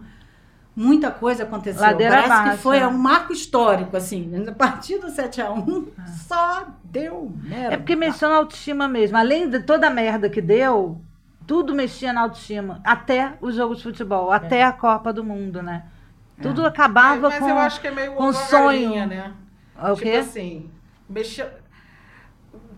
[0.78, 1.82] muita coisa aconteceu.
[1.82, 2.56] Ladeira Parece abaixo.
[2.56, 4.30] que foi um marco histórico, assim.
[4.48, 6.06] A partir do 7 a 1 Ah.
[6.06, 7.74] só deu merda.
[7.74, 9.16] É porque mexeu na autoestima mesmo.
[9.16, 11.00] Além de toda a merda que deu,
[11.46, 12.80] tudo mexia na autoestima.
[12.84, 15.84] Até o jogo de futebol, até a Copa do Mundo, né?
[16.40, 17.48] Tudo acabava mas, mas com.
[17.48, 18.62] eu acho que é meio com sonho.
[18.90, 19.32] galinha, né?
[19.76, 20.16] O tipo quê?
[20.18, 20.70] assim,
[21.08, 21.52] mexer...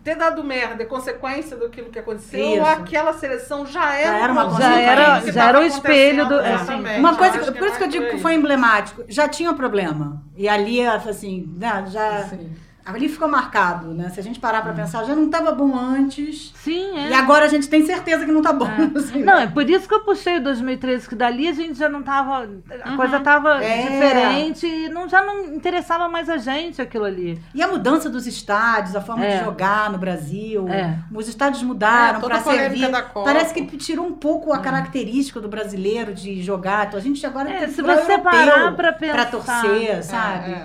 [0.03, 2.61] ter dado merda é consequência daquilo que aconteceu, Isso.
[2.61, 6.27] ou aquela seleção já era, Já era uma Já era- que já era o espelho
[6.29, 6.55] do- é, sim.
[6.55, 6.99] exatamente.
[7.01, 9.05] Uma coisa, acho por isso que eu é digo que foi emblemático.
[9.09, 10.23] Já tinha problema.
[10.37, 12.25] E ali, assim, né, já...
[12.25, 12.51] Sim.
[12.85, 14.09] Ali ficou marcado, né?
[14.11, 16.53] Se a gente parar pra pensar, já não estava bom antes.
[16.57, 17.11] Sim, é.
[17.11, 18.67] E agora a gente tem certeza que não tá bom.
[18.97, 19.23] assim.
[19.23, 22.03] Não, é por isso que eu puxei o 2013, que dali a gente já não
[22.03, 22.49] tava.
[22.83, 23.83] A coisa tava É.
[23.83, 27.41] diferente e não, já não interessava mais a gente aquilo ali.
[27.55, 29.39] E a mudança dos estádios, a forma É.
[29.39, 30.67] de jogar no Brasil.
[30.69, 30.99] É.
[31.15, 32.91] Os estádios mudaram É, toda para servir.
[32.91, 33.25] da Copa.
[33.31, 36.87] Parece que tirou um pouco a característica do brasileiro de jogar.
[36.87, 39.27] Então a gente agora É, tem se você europeu parar pra pra pensar.
[39.63, 40.57] torcer, sabe?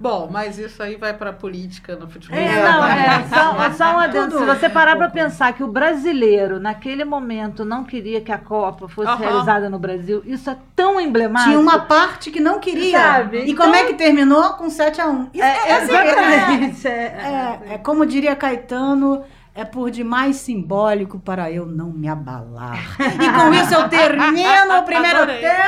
[0.00, 2.38] Bom, mas isso aí vai pra política no futebol.
[2.38, 4.38] É, É, não, é só, só um adendo.
[4.38, 5.24] Se você parar pra pouco.
[5.24, 9.18] pensar que o brasileiro, naquele momento, não queria que a Copa fosse Aham.
[9.18, 11.50] realizada no Brasil, isso é tão emblemático.
[11.50, 12.98] Tinha uma parte que não queria.
[12.98, 13.38] Sabe?
[13.38, 14.50] E Então- como é que terminou?
[14.54, 16.86] Com 7 a 1 Isso É, é, assim, exatamente.
[16.88, 22.08] é, É, é, é como diria Caetano, é por demais simbólico para eu não me
[22.08, 22.78] abalar.
[23.00, 25.40] E com isso eu termino o primeiro Adorei.
[25.40, 25.58] tempo!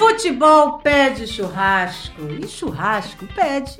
[0.00, 3.78] Futebol pede churrasco e churrasco pede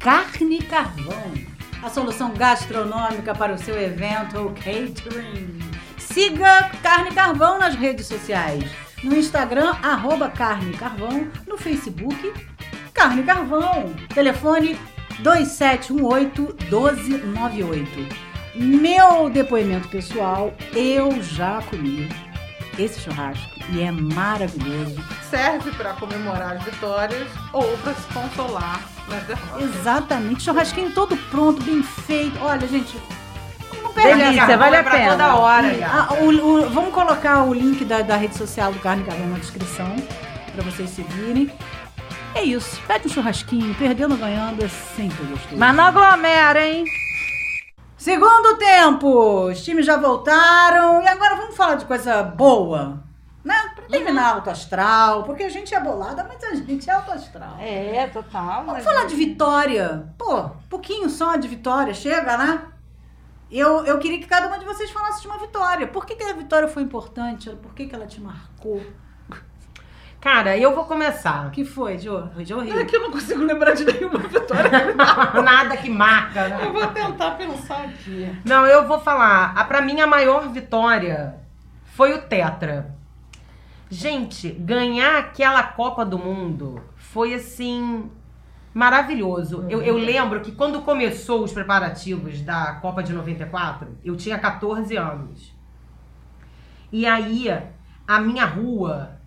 [0.00, 1.34] carne carvão.
[1.82, 5.58] A solução gastronômica para o seu evento ou catering.
[5.98, 8.64] Siga Carne Carvão nas redes sociais.
[9.04, 11.28] No Instagram, arroba Carne Carvão.
[11.46, 12.32] No Facebook,
[12.94, 13.94] Carne Carvão.
[14.14, 14.74] Telefone
[15.22, 17.86] 2718-1298.
[18.54, 22.08] Meu depoimento pessoal, eu já comi
[22.78, 25.02] esse churrasco e é maravilhoso.
[25.30, 29.62] Serve pra comemorar as vitórias ou pra se consolar nas derrotas.
[29.76, 32.38] Exatamente, churrasquinho todo pronto, bem feito.
[32.40, 32.96] Olha, gente,
[33.82, 35.10] não perde Delícia, vale a pra pena.
[35.12, 36.08] toda hora, E, gata.
[36.10, 36.28] ah, o-
[36.64, 39.94] o- vamos colocar o link da, da rede social do Carne Galão na descrição
[40.54, 41.50] para vocês seguirem.
[42.34, 42.80] É isso.
[42.86, 45.56] Pede um churrasquinho, perdendo ou ganhando é sempre gostoso.
[45.56, 46.84] Mas não aglomera, hein?
[48.08, 53.04] Segundo tempo, os times já voltaram e agora vamos falar de coisa boa,
[53.44, 53.54] né?
[53.74, 57.58] Pra terminar alto astral, porque a gente é bolada, mas a gente é alto astral.
[57.60, 58.64] É, total.
[58.64, 60.08] Vamos falar de vitória.
[60.16, 62.62] Pô, pouquinho só de vitória, chega, né?
[63.50, 65.86] Eu, eu queria que cada uma de vocês falasse de uma vitória.
[65.86, 67.50] Por que, que a vitória foi importante?
[67.56, 68.80] Por que, que ela te marcou?
[70.20, 71.46] Cara, eu vou começar.
[71.46, 72.28] O que foi, Jo?
[72.40, 72.86] Jo É Rio?
[72.86, 74.94] que eu não consigo lembrar de nenhuma vitória.
[75.44, 76.66] Nada que marca, né?
[76.66, 78.28] Eu vou tentar pensar aqui.
[78.44, 79.52] Não, eu vou falar.
[79.56, 81.36] A, pra mim, a maior vitória
[81.84, 82.94] foi o Tetra.
[83.88, 88.10] Gente, ganhar aquela Copa do Mundo foi assim.
[88.74, 89.64] Maravilhoso.
[89.68, 94.96] Eu, eu lembro que quando começou os preparativos da Copa de 94, eu tinha 14
[94.96, 95.56] anos.
[96.92, 97.48] E aí,
[98.06, 99.17] a minha rua,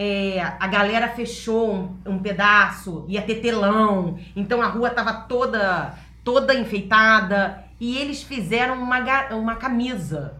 [0.00, 5.92] é, a galera fechou um, um pedaço, ia ter telão, então a rua tava toda
[6.22, 9.00] toda enfeitada e eles fizeram uma,
[9.32, 10.34] uma camisa.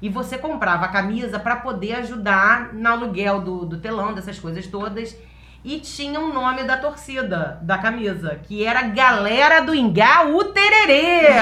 [0.00, 4.66] E você comprava a camisa para poder ajudar no aluguel do, do telão, dessas coisas
[4.66, 5.16] todas.
[5.64, 11.28] E tinha o nome da torcida da camisa, que era Galera do Ingá o Tererê.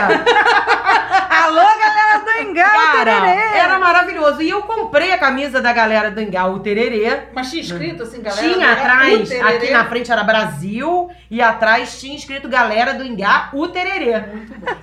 [1.30, 3.58] Alô, galera do Engá, Cara, tererê!
[3.58, 4.42] era maravilhoso.
[4.42, 7.24] E eu comprei a camisa da Galera do Ingá o Tererê.
[7.34, 8.42] Mas tinha escrito assim, galera?
[8.42, 13.50] Tinha atrás, O aqui na frente era Brasil, e atrás tinha escrito Galera do Ingá,
[13.52, 14.24] o Tererê.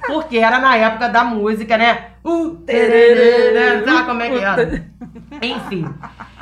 [0.07, 2.05] Porque era na época da música, né?
[2.23, 3.83] O Tererê, né?
[3.85, 4.85] Sabe como é que era?
[5.41, 5.87] Enfim.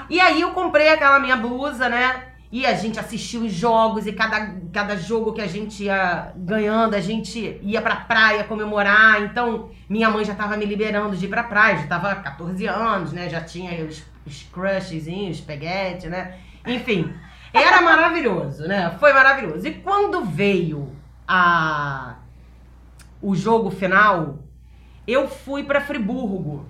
[0.09, 2.15] E aí eu comprei aquela minha blusa, né?
[2.55, 6.93] E a gente assistiu os jogos e cada, cada jogo que a gente ia ganhando,
[6.93, 9.21] a gente ia pra praia comemorar.
[9.23, 13.11] Então, minha mãe já tava me liberando de ir pra praia, já tava 14 anos,
[13.11, 13.27] né?
[13.27, 16.37] Já tinha os, os crushzinhos, peguete, né?
[16.65, 17.13] Enfim,
[17.53, 18.95] era maravilhoso, né?
[19.01, 19.67] Foi maravilhoso.
[19.67, 20.95] E quando veio
[21.27, 22.15] a
[23.21, 24.39] o jogo final,
[25.05, 26.65] eu fui pra Friburgo,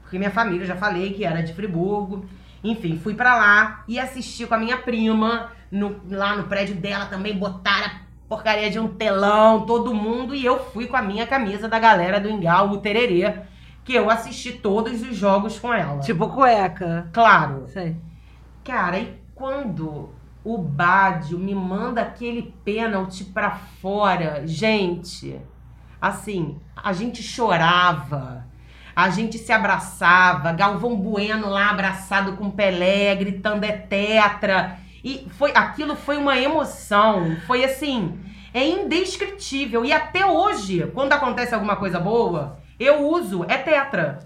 [0.00, 2.24] porque minha família, já falei que era de Friburgo.
[2.70, 7.06] Enfim, fui pra lá e assisti com a minha prima, no- lá no prédio dela
[7.06, 7.90] também, botaram a
[8.28, 12.18] porcaria de um telão, todo mundo, e eu fui com a minha camisa da galera
[12.18, 13.34] do Engal, o Tererê,
[13.84, 16.00] que eu assisti todos os jogos com ela.
[16.00, 17.08] Tipo cueca.
[17.12, 17.66] claro.
[17.68, 17.96] Sei.
[18.64, 20.10] Cara, e quando
[20.42, 25.40] o Bádio me manda aquele pênalti pra fora, gente,
[26.00, 28.44] assim, a gente chorava,
[28.96, 34.78] a gente se abraçava, Galvão Bueno lá abraçado com Pelé, gritando é tetra.
[35.04, 38.18] E foi, aquilo foi uma emoção, foi assim,
[38.54, 39.84] é indescritível.
[39.84, 44.25] E até hoje, quando acontece alguma coisa boa, eu uso é tetra.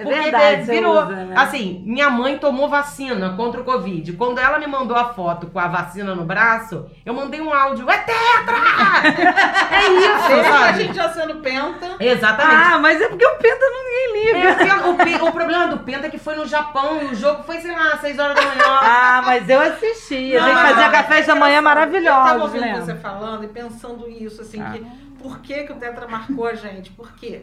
[0.00, 1.02] É Porque verdade, virou.
[1.02, 1.34] usa, né?
[1.36, 4.12] Assim, minha mãe tomou vacina contra o Covid.
[4.14, 7.88] Quando ela me mandou a foto com a vacina no braço, eu mandei um áudio.
[7.90, 8.56] É tetra!
[9.70, 10.82] é isso, Mesmo a sabe?
[10.82, 11.96] gente já sendo penta.
[12.00, 12.72] Exatamente.
[12.72, 14.64] Ah, mas é porque o Penta não ninguém liga.
[14.64, 17.42] É, o Pe- o problema do Penta é que foi no Japão e o jogo
[17.42, 18.60] foi, sei lá, 6 horas da manhã.
[18.82, 20.36] Ah, mas eu assisti.
[20.36, 22.82] A gente Não, fazia café da manhã Eu tava ouvindo lembra?
[22.82, 24.70] você falando e pensando isso, assim, Ah.
[24.72, 24.86] que
[25.22, 26.90] por que, que o Tetra marcou a gente?
[26.92, 27.42] Por quê?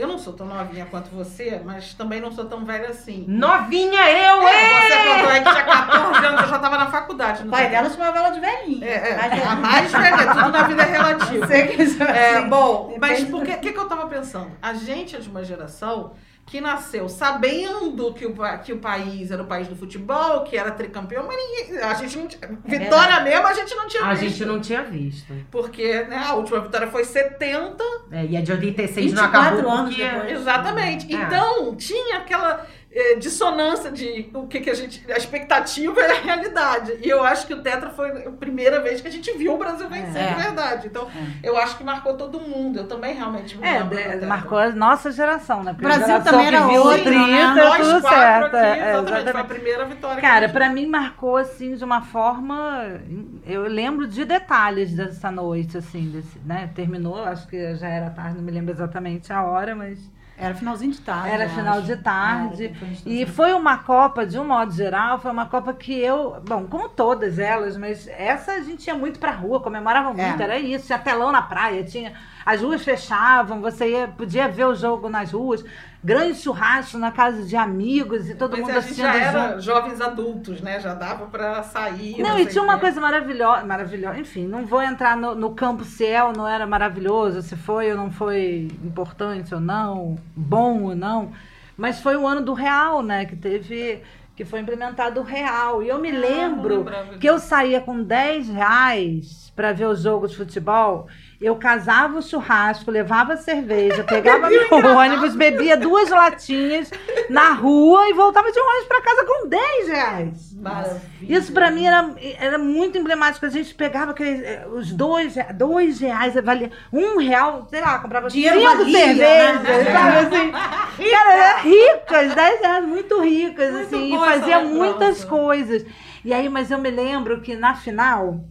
[0.00, 3.24] Eu não sou tão novinha quanto você, mas também não sou tão velha assim.
[3.28, 4.80] Novinha eu, É, hein?
[4.80, 7.42] você contou aí que tinha 14 anos, eu já tava na faculdade.
[7.42, 7.70] O não pai sei.
[7.70, 8.86] dela chamava ela de velhinha.
[8.86, 11.46] É, é, Mas a mais velha, tudo na vida é relativo.
[11.46, 14.50] Você que É, assim, bom, mas por que, que, que eu tava pensando?
[14.62, 16.12] A gente é de uma geração
[16.50, 18.34] que nasceu sabendo que o,
[18.64, 22.18] que o país era o país do futebol, que era tricampeão, mas ninguém, a gente
[22.18, 22.58] não tinha.
[22.64, 24.22] Vitória mesmo a gente não tinha A visto.
[24.32, 25.32] gente não tinha visto.
[25.48, 27.84] Porque né, a última vitória foi 70.
[28.10, 30.10] É, e a de 86 não 24 acabou anos porque...
[30.10, 30.32] depois.
[30.32, 31.14] Exatamente.
[31.14, 31.18] É.
[31.22, 35.04] Então, tinha aquela eh, dissonância de o que, que a gente.
[35.12, 36.98] A expectativa e a realidade.
[37.02, 39.58] E eu acho que o Tetra foi a primeira vez que a gente viu o
[39.58, 40.34] Brasil vencer É.
[40.34, 40.86] de verdade.
[40.88, 41.08] Então,
[41.42, 42.80] eu acho que marcou todo mundo.
[42.80, 45.72] Eu também realmente me É, marcou a nossa geração, né?
[45.72, 47.54] Porque O Brasil a geração também que era viu outra, 30, né?
[47.54, 48.56] Nós tudo quatro certo.
[48.56, 52.02] aqui, é, exatamente, Foi a primeira vitória Cara, gente pra mim marcou assim de uma
[52.02, 53.00] forma.
[53.46, 56.70] Eu lembro de detalhes dessa noite, assim, desse, né?
[56.74, 59.98] Terminou, acho que já era tarde, não me lembro exatamente a hora, mas
[60.40, 61.28] Era finalzinho de tarde.
[61.30, 61.82] era final acho.
[61.86, 62.64] de tarde.
[62.64, 65.92] Era, depois de E foi uma Copa, de um modo geral, foi uma Copa que
[65.92, 66.40] eu.
[66.46, 70.42] Bom, como todas elas, mas essa a gente ia muito pra rua, comemorava muito, É.
[70.44, 70.86] era isso.
[70.86, 72.12] Tinha telão na praia, tinha.
[72.44, 75.64] As ruas fechavam, você ia, podia ver o jogo nas ruas,
[76.02, 79.60] grande churrasco na casa de amigos e todo mundo a gente assistindo já era junto.
[79.60, 80.80] jovens adultos, né?
[80.80, 82.22] Já dava pra sair.
[82.22, 82.80] Não, sei e tinha uma quê.
[82.80, 84.18] coisa maravilhosa, maravilhosa.
[84.18, 87.90] Enfim, não vou entrar no, no campo se é ou não era maravilhoso, se foi
[87.90, 91.32] ou não foi importante ou não, bom ou não.
[91.76, 93.24] Mas foi o ano do real, né?
[93.26, 94.02] Que teve.
[94.36, 95.82] Que foi implementado o real.
[95.82, 99.86] E eu me Ah, não lembro lembrava que eu saía com 10 reais para ver
[99.86, 101.08] o jogo de futebol.
[101.40, 106.90] Eu casava o churrasco, levava cerveja, pegava meu ônibus, bebia duas latinhas
[107.30, 110.52] na rua e voltava de ônibus para casa com 10 reais.
[110.54, 111.00] Maravilha.
[111.22, 113.46] Isso pra mim era, era muito emblemático.
[113.46, 118.28] A gente pegava aqueles, eh, os dois, dois reais, valia um real, sei lá, comprava
[118.28, 119.84] Dinheiro cinco valia, cervejas, né?
[119.92, 120.52] sabe assim?
[121.10, 125.86] Cara, era ricas, dez reais muito ricas, Muito assim, e fazia muitas coisas.
[126.22, 128.44] E aí, mas eu me lembro que na final,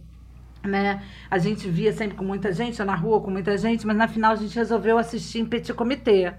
[0.64, 1.00] né,
[1.30, 4.32] a gente via sempre com muita gente, na rua com muita gente, mas na final
[4.32, 6.32] a gente resolveu assistir em petit comitê.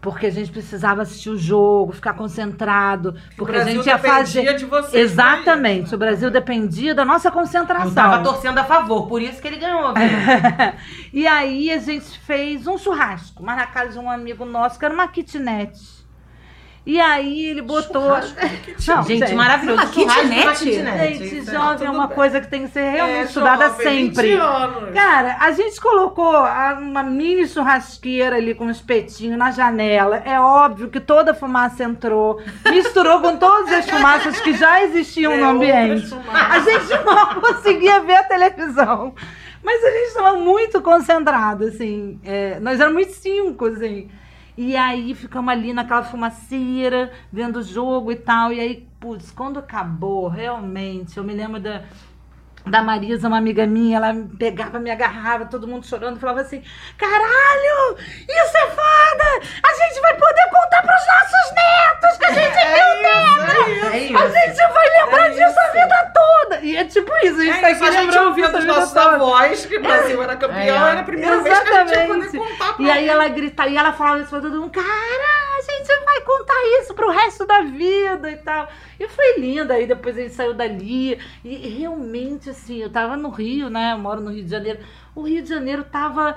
[0.00, 4.42] Porque a gente precisava assistir o jogo, ficar concentrado, porque a Brasil gente ia fazer.
[4.42, 5.86] dependia de vocês pra Exatamente.
[5.86, 5.94] isso.
[5.94, 7.88] O Brasil dependia da nossa concentração.
[7.88, 9.94] Eu tava torcendo a favor, por isso que ele ganhou,
[11.10, 14.84] e aí a gente fez um churrasco, mas na casa de um amigo nosso, que
[14.84, 16.03] era uma kitnet.
[16.86, 18.02] E aí ele botou.
[18.86, 19.80] Não, gente, maravilhoso.
[19.80, 20.64] Uma kitnet?
[20.64, 22.14] Gente, Isso, jovem é uma bem.
[22.16, 24.28] coisa que tem que ser realmente É, estudada jovem, sempre.
[24.32, 24.90] 20 anos.
[24.94, 26.30] Cara, a gente colocou
[26.80, 30.18] uma mini churrasqueira ali com um espetinho na janela.
[30.26, 35.32] É óbvio que toda a fumaça entrou, misturou com todas as fumaças que já existiam
[35.32, 36.14] É, no ambiente.
[36.32, 39.14] A gente mal conseguia ver a televisão.
[39.62, 42.20] Mas a gente estava muito concentrado, assim.
[42.22, 44.10] É, nós éramos cinco, assim.
[44.56, 48.52] E aí ficamos ali naquela fumaceira, vendo o jogo e tal.
[48.52, 51.82] E aí, putz, quando acabou, realmente, eu me lembro da,
[52.66, 56.62] da Marisa, uma amiga minha, ela me pegava, me agarrava, todo mundo chorando, falava assim:
[56.96, 59.48] caralho, isso é foda!
[59.68, 63.92] A gente vai poder contar pros nossos netos que a gente viu dela!
[63.92, 64.16] É É isso.
[64.16, 64.34] A isso.
[64.34, 65.72] gente vai lembrar É disso a isso.
[65.72, 66.60] vida toda!
[66.64, 68.64] E é tipo isso, a gente tá É aqui isso, a gente ouvia a dos
[68.64, 70.90] nossos avós que o Brasil era campeão, É.
[70.90, 72.38] era a primeira vez que a gente ia poder Exatamente.
[72.52, 75.74] contar pra E aí ela grita, e ela falava isso pra todo mundo, cara, a
[75.76, 78.68] gente vai contar isso pro resto da vida e tal.
[78.98, 81.18] E foi lindo, aí depois gente saiu dali.
[81.44, 83.92] E realmente, assim, eu tava no Rio, né?
[83.92, 84.78] Eu moro no Rio de Janeiro.
[85.14, 86.36] O Rio de Janeiro tava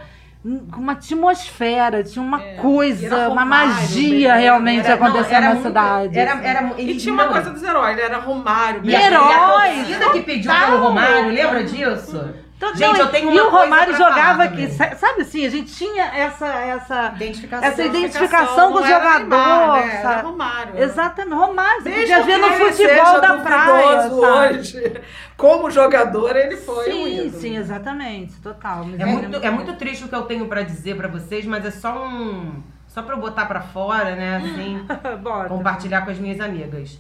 [0.72, 2.56] com uma atmosfera, tinha uma É.
[2.56, 6.18] coisa, E uma Romário, magia Belém, realmente era- acontecendo na muito- cidade.
[6.20, 6.46] Era, assim.
[6.46, 8.82] era, E ele- tinha uma não, coisa dos heróis, era Romário.
[8.84, 12.34] E e a Heróis, torcida que pediu pelo Romário, lembra disso?
[12.58, 15.50] Então, Gente, não, eu tenho e uma o coisa Romário jogava aqui, sabe assim, a
[15.50, 17.68] gente tinha essa essa Identificação.
[17.70, 19.96] Essa identificação com o jogador, Neymar, né?
[20.00, 20.22] Era?
[20.22, 20.78] Romário.
[20.82, 25.02] Exatamente, Romário, você Desde podia ver no futebol da praia, hoje,
[25.38, 27.42] como jogador, ele foi um Sim, ídolo.
[27.42, 28.88] sim, exatamente, total.
[28.98, 31.70] É muito, é muito triste o que eu tenho pra dizer pra vocês, mas é
[31.72, 32.64] só um.
[32.88, 34.38] Só pra eu botar pra fora, né?
[34.38, 34.84] Assim,
[35.22, 35.48] Bora.
[35.48, 37.00] compartilhar com as minhas amigas.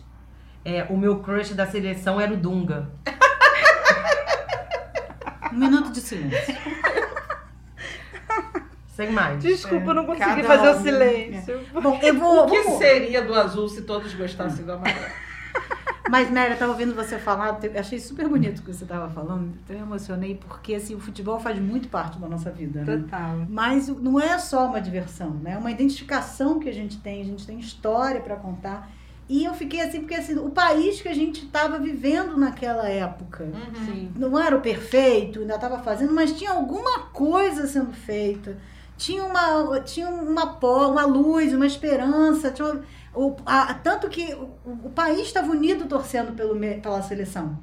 [0.63, 2.89] É, o meu crush da seleção era o Dunga.
[5.53, 6.55] Um minuto de silêncio.
[8.95, 9.41] Sem mais.
[9.41, 11.59] Desculpa, eu não consegui Cada fazer um, o silêncio.
[11.81, 12.45] Bom, eu vou.
[12.47, 15.05] O que vamos- seria do azul se todos gostassem do amarelo?
[16.09, 19.09] Mas, Mary, eu estava ouvindo você falar, eu achei super bonito o que você estava
[19.09, 22.81] falando, então eu emocionei, porque assim, o futebol faz muito parte da nossa vida.
[22.83, 22.97] Né?
[22.97, 23.45] Total.
[23.49, 25.51] Mas não é só uma diversão, né?
[25.53, 28.89] É uma identificação que a gente tem, a gente tem história para contar.
[29.29, 33.45] E eu fiquei assim, porque assim, o país que a gente estava vivendo naquela época.
[33.85, 34.11] Sim.
[34.15, 38.57] Não era o perfeito, ainda estava fazendo, mas tinha alguma coisa sendo feita.
[38.95, 42.49] Tinha uma, tinha uma, pó, uma luz, uma esperança.
[42.51, 42.79] Tinha
[43.13, 44.49] o, a- tanto que o,
[44.85, 47.59] o país estava unido torcendo pelo, pela seleção.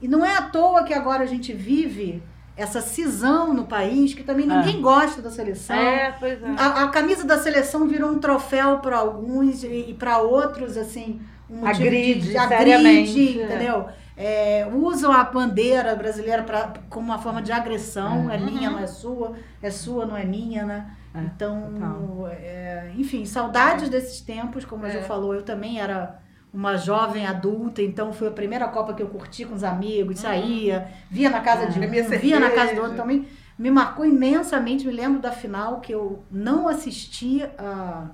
[0.00, 2.22] E não é à toa que agora a gente vive
[2.56, 4.56] essa cisão no país, que também É.
[4.56, 5.74] ninguém gosta da seleção.
[5.76, 6.46] É, pois é.
[6.58, 11.20] A, a camisa da seleção virou um troféu para alguns e, e para outros, assim,
[11.48, 13.44] um Agride, de, agride, é.
[13.44, 13.86] entendeu?
[14.16, 18.30] É, usam a bandeira brasileira pra, como uma forma de agressão.
[18.30, 19.32] É, minha, não é sua.
[19.62, 20.90] É sua, não é minha, né?
[21.14, 24.64] É, então, é, enfim, saudades desses tempos.
[24.64, 24.92] Como a É.
[24.92, 26.20] Ju falou, eu também era
[26.52, 30.88] uma jovem adulta, então foi a primeira Copa que eu curti com os amigos, saía,
[31.10, 33.26] via na casa de um, via na casa do outro também.
[33.58, 38.08] Me marcou imensamente, me lembro da final que eu não assisti a,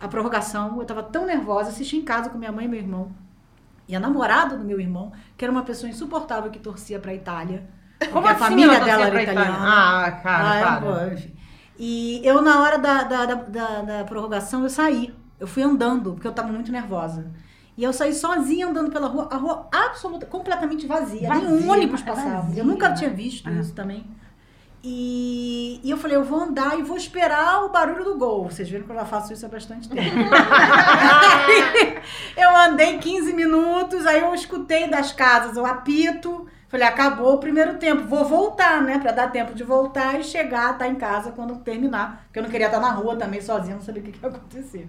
[0.00, 3.12] a prorrogação, eu estava tão nervosa, assisti em casa com minha mãe e meu irmão.
[3.88, 7.14] E a namorada do meu irmão, que era uma pessoa insuportável que torcia para a
[7.14, 7.68] Itália.
[8.10, 9.50] Como assim a família ela dela era italiana.
[9.50, 10.06] Itália?
[10.06, 10.62] Ah, cara, Ah,
[11.12, 11.34] enfim.
[11.78, 15.14] E eu, na hora da, da, da, da- da prorrogação, eu saí.
[15.38, 17.30] Eu fui andando, porque eu tava muito nervosa.
[17.78, 21.28] E eu saí sozinha andando pela rua, a rua absoluta, completamente vazia.
[21.28, 22.40] Vazia, Nem ônibus é passava.
[22.42, 22.94] vazia, Eu nunca né?
[22.96, 23.52] tinha visto É.
[23.52, 24.04] isso também.
[24.82, 28.50] E, e eu falei, eu vou andar e vou esperar o barulho do gol.
[28.50, 30.16] Vocês viram que eu já faço isso há bastante tempo.
[30.18, 31.98] Aí,
[32.36, 36.46] eu andei 15 minutos, aí eu escutei das casas o apito.
[36.68, 38.98] Falei, acabou o primeiro tempo, vou voltar, né?
[38.98, 42.24] Pra dar tempo de voltar e chegar, estar em casa quando terminar.
[42.26, 44.28] Porque eu não queria estar na rua também sozinha, não sabia o que, que ia
[44.28, 44.88] acontecer.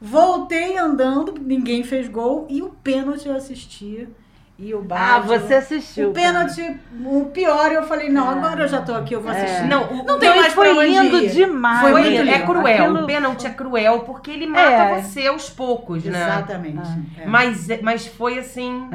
[0.00, 4.08] Voltei andando, ninguém fez gol e o pênalti eu assistia.
[4.60, 6.10] E o Ah, Baggio- você assistiu.
[6.10, 6.60] o pênalti,
[7.04, 9.68] o pior, eu falei, não, agora eu já tô aqui, eu vou assistir.
[9.68, 11.30] Não, o- não tem mais foi pra lindo ir.
[11.30, 11.80] demais.
[11.82, 12.44] Foi muito é lindo.
[12.44, 12.84] cruel.
[12.84, 15.00] Aquilo- O pênalti é cruel porque ele mata É.
[15.00, 16.20] você aos poucos, né?
[16.24, 16.88] Exatamente.
[17.20, 17.26] é.
[17.26, 18.88] Mas, mas foi assim.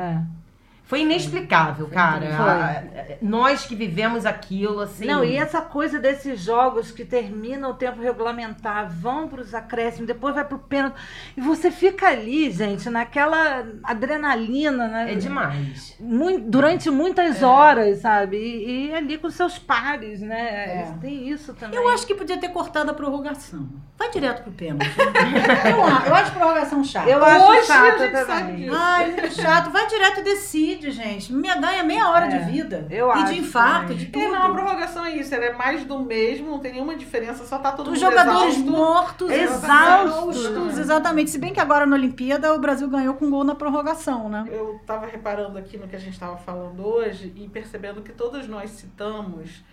[0.93, 0.97] É.
[0.97, 2.27] Foi inexplicável, cara.
[2.35, 2.49] Foi.
[2.49, 5.05] A- a- nós que vivemos aquilo, assim.
[5.05, 10.07] Não, e essa coisa desses jogos que terminam o tempo regulamentar, vão para os acréscimos,
[10.07, 10.95] depois vai para o pênalti.
[11.35, 15.13] E você fica ali, gente, naquela adrenalina, né?
[15.13, 15.95] É demais.
[15.99, 18.37] Mui- durante muitas horas, sabe?
[18.37, 20.39] E, e ali com seus pares, né?
[20.81, 20.93] É.
[21.01, 21.77] Tem isso também.
[21.79, 23.67] Eu acho que podia ter cortado a prorrogação.
[23.97, 24.85] Vai direto pro pênalti.
[24.97, 25.77] eu,
[26.07, 27.09] eu acho prorrogação chata.
[27.09, 28.25] Eu acho Hoje a chato gente também.
[28.25, 28.75] sabe disso.
[28.75, 29.69] Ai, muito chato.
[29.71, 31.31] Vai direto e decide, gente.
[31.31, 32.87] Me ganha meia hora É, de vida.
[32.89, 34.23] eu e acho de infarto, de tudo.
[34.25, 37.45] É, não, a prorrogação é isso, ela é mais do mesmo, não tem nenhuma diferença,
[37.45, 38.71] só tá todo Os mundo jogadores exausto.
[38.71, 41.29] mortos, Exaustos, exaustos, exatamente.
[41.31, 44.45] Se bem que agora na Olimpíada o Brasil ganhou com gol na prorrogação, né?
[44.49, 48.47] Eu tava reparando aqui no que a gente estava falando hoje e percebendo que todas
[48.47, 49.63] nós citamos,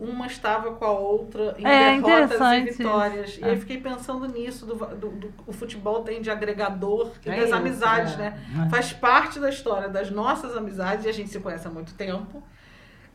[0.00, 3.28] uma estava com a outra em É, derrotas e vitórias.
[3.30, 3.40] isso.
[3.40, 7.36] E aí fiquei pensando nisso, do, do- do- o futebol tem de agregador e É
[7.36, 8.16] das isso, amizades, é.
[8.16, 8.40] né?
[8.66, 8.70] É.
[8.70, 12.42] Faz parte da história das nossas amizades, e a gente se conhece há muito tempo,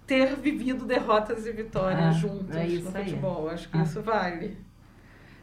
[0.05, 2.81] ter vivido derrotas e vitórias É, juntos é no aí.
[2.81, 3.49] futebol.
[3.49, 3.81] Acho que É.
[3.81, 4.57] isso vale.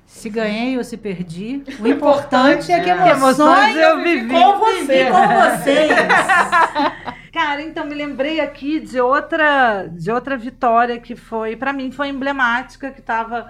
[0.05, 3.09] Se ganhei ou se perdi, o importante é que é.
[3.11, 4.28] emoções eu vivi.
[4.28, 5.07] com você.
[5.07, 5.91] com vocês.
[7.33, 12.09] Cara, então me lembrei aqui de outra, de outra vitória que foi, pra mim, foi
[12.09, 13.49] emblemática, que tava.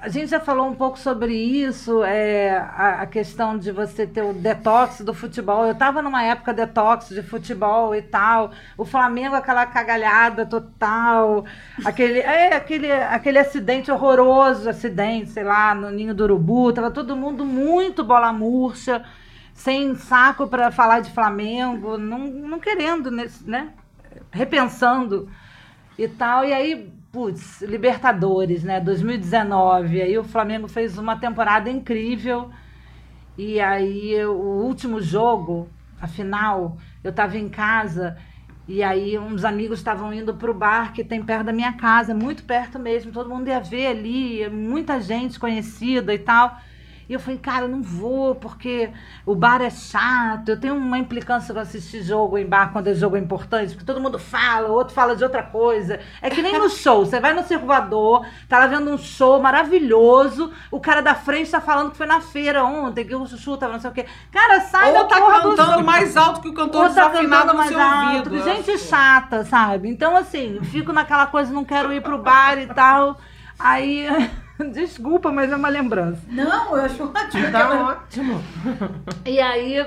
[0.00, 4.22] A gente já falou um pouco sobre isso, é, a, a questão de você ter
[4.22, 5.64] o detox do futebol.
[5.64, 8.50] Eu tava numa época detox de futebol e tal.
[8.76, 11.44] O Flamengo, aquela cagalhada total.
[11.84, 16.72] Aquele, é, aquele, aquele acidente horroroso, acidente, sei lá, no Ninho do Urubu.
[16.72, 19.04] Tava todo mundo muito bola murcha
[19.54, 23.72] sem saco para falar de Flamengo, não, não querendo, nesse- né?
[24.32, 25.28] Repensando
[25.98, 26.44] e tal.
[26.44, 28.80] E aí, putz, Libertadores, né?
[28.80, 30.02] 2019.
[30.02, 32.50] Aí o Flamengo fez uma temporada incrível.
[33.36, 35.68] E aí o último jogo,
[36.00, 38.16] a final, eu tava em casa.
[38.68, 42.44] E aí uns amigos estavam indo pro bar que tem perto da minha casa, muito
[42.44, 43.12] perto mesmo.
[43.12, 46.56] Todo mundo ia ver ali, muita gente conhecida e tal.
[47.08, 48.90] E eu falei, cara, eu não vou, porque
[49.26, 50.48] o bar é chato.
[50.48, 54.00] Eu tenho uma implicância com assistir jogo em bar quando é jogo importante, porque todo
[54.00, 56.00] mundo fala, o outro fala de outra coisa.
[56.20, 57.04] É que nem no show.
[57.04, 61.60] Você vai no circulador, tá lá vendo um show maravilhoso, o cara da frente tá
[61.60, 64.06] falando que foi na feira ontem, que o chuchu tava não sei o quê.
[64.30, 65.84] Cara, sai da Ou tá porra do cantando jogo.
[65.84, 68.30] mais alto que o cantor Ou tá cantando no mais seu alto.
[68.30, 68.42] ouvido.
[68.44, 69.88] Gente chata, sabe?
[69.88, 73.18] Então, assim, fico naquela coisa, não quero ir pro bar e tal.
[73.58, 74.06] Aí,
[74.70, 76.20] desculpa, mas é uma lembrança.
[76.28, 77.50] Não, eu acho ótimo.
[77.50, 78.42] Tá ótimo.
[79.24, 79.86] E aí,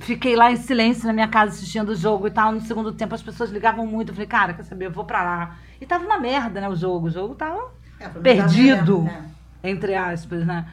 [0.00, 2.52] fiquei lá em silêncio na minha casa assistindo o jogo e tal.
[2.52, 4.10] No segundo tempo, as pessoas ligavam muito.
[4.10, 4.86] Eu falei, cara, quer saber?
[4.86, 5.56] Eu vou pra lá.
[5.80, 6.68] E tava uma merda, né?
[6.68, 7.06] O jogo.
[7.06, 7.70] O jogo tava
[8.00, 8.98] É, Perdido.
[8.98, 9.24] vendo, né?
[9.64, 10.66] entre aspas, né?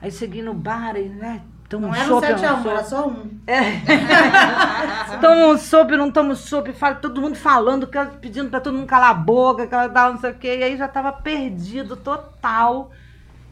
[0.00, 1.42] Aí cheguei no bar e, né?
[1.68, 2.68] Toma Não um era um chopp, é 7 a 1 chopp.
[2.68, 3.38] era só um.
[5.20, 7.88] Toma um sopa, não toma um sopa, fala, todo mundo falando,
[8.20, 10.58] pedindo pra todo mundo calar a boca, que ela não sei o quê.
[10.58, 12.90] E aí já tava perdido total.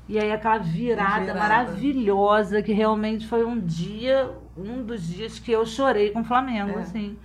[0.09, 1.39] E aí aquela virada, Virada.
[1.41, 6.79] maravilhosa, que realmente foi um dia, um dos dias que eu chorei com o Flamengo,
[6.79, 6.83] É.
[6.83, 7.19] assim.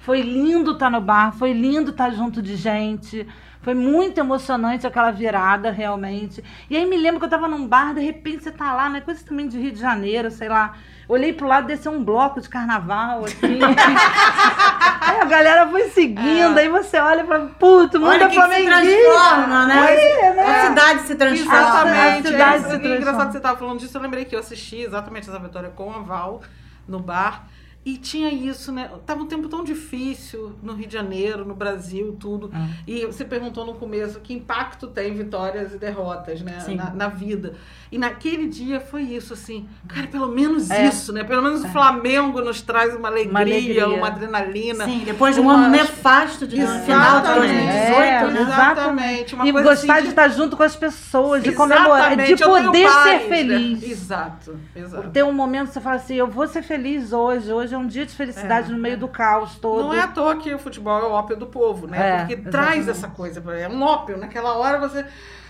[0.00, 3.26] Foi lindo estar no bar, foi lindo estar junto de gente.
[3.60, 6.42] Foi muito emocionante aquela virada, realmente.
[6.70, 9.00] E aí me lembro que eu tava num bar, de repente você tá lá, né?
[9.00, 10.74] Coisa também de Rio de Janeiro, sei lá.
[11.08, 13.58] Olhei pro lado, desceu um bloco de carnaval, assim.
[13.62, 18.28] aí a galera foi seguindo, aí você olha e fala, puto, o mundo Olha é
[18.28, 19.74] que, se transforma, né?
[19.74, 20.44] Aí, né?
[20.44, 21.58] A cidade se transforma.
[21.58, 22.28] Exatamente.
[22.28, 22.96] A cidade é, se é transforma.
[22.96, 23.98] engraçado que você estava falando disso.
[23.98, 26.42] Eu lembrei que eu assisti exatamente essa vitória com a Val
[26.86, 27.46] no bar.
[27.88, 28.90] E tinha isso, né?
[29.06, 32.50] Tava um tempo tão difícil no Rio de Janeiro, no Brasil, tudo.
[32.52, 32.66] Ah.
[32.86, 36.62] E você perguntou no começo que impacto tem vitórias e derrotas, né?
[36.76, 37.54] Na, na vida.
[37.90, 39.66] E naquele dia foi isso, assim.
[39.88, 40.86] Cara, pelo menos É.
[40.86, 41.24] isso, né?
[41.24, 44.04] Pelo menos o Flamengo nos traz uma alegria, uma, alegria.
[44.06, 44.84] adrenalina.
[44.84, 47.54] Sim, depois de um Uma- ano nefasto de no final de Exatamente.
[47.54, 48.40] 2018, É, né?
[48.42, 49.34] Exatamente.
[49.34, 52.52] Uma e gostar assim de estar junto com as pessoas, de comemorar, de Exatamente, eu
[52.52, 53.36] tenho poder paz, ser né?
[53.36, 53.82] feliz.
[53.82, 55.08] Exato, exato.
[55.08, 58.04] Ter um momento que você fala assim, eu vou ser feliz hoje, hoje um dia
[58.04, 59.84] de felicidade no meio do caos todo.
[59.84, 61.98] Não é à toa que o futebol é o ópio do povo, né?
[61.98, 62.50] É, Porque exatamente.
[62.52, 63.42] traz essa coisa.
[63.54, 64.16] É um ópio.
[64.18, 65.04] Naquela hora você.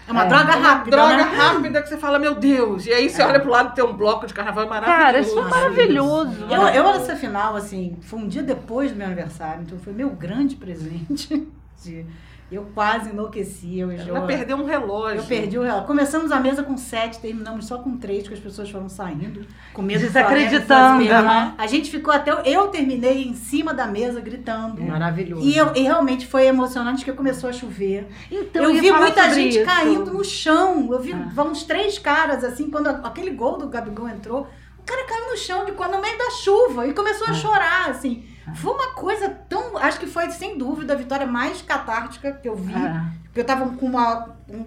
[0.06, 0.28] É uma É.
[0.28, 1.22] droga É uma rápida, droga né?
[1.22, 2.86] rápida que você fala, meu Deus.
[2.86, 5.02] E aí você olha pro lado e tem um bloco de carnaval maravilhoso.
[5.04, 6.46] Cara, isso é maravilhoso.
[6.50, 10.08] Eu, eu, nessa final, assim, foi um dia depois do meu aniversário, então foi meu
[10.10, 11.46] grande presente.
[11.84, 12.06] de-
[12.50, 15.18] eu quase enlouqueci, eu e Ela perdeu um relógio.
[15.18, 15.86] Eu perdi o relógio.
[15.86, 19.46] Começamos a mesa com sete, terminamos só com três, porque as pessoas foram saindo.
[19.74, 20.66] Com medo de Desacreditando,
[21.04, 21.54] Flamengo, né?
[21.58, 22.32] A gente ficou até.
[22.44, 24.80] Eu terminei em cima da mesa gritando.
[24.82, 25.46] Maravilhoso.
[25.46, 28.08] E, eu- e realmente foi emocionante que começou a chover.
[28.30, 29.66] Então, eu ia vi muita gente isso.
[29.66, 30.88] caindo no chão.
[30.90, 31.42] Eu vi Ah.
[31.42, 34.46] uns três caras, assim, quando a- aquele gol do Gabigol entrou,
[34.78, 37.30] o cara caiu no chão de, no meio da chuva e começou Ah.
[37.30, 38.24] a chorar, assim.
[38.54, 39.76] Foi uma coisa tão.
[39.78, 42.74] Acho que foi, sem dúvida, a vitória mais catártica que eu vi.
[42.74, 43.02] É.
[43.24, 44.64] Porque eu tava com uma, um,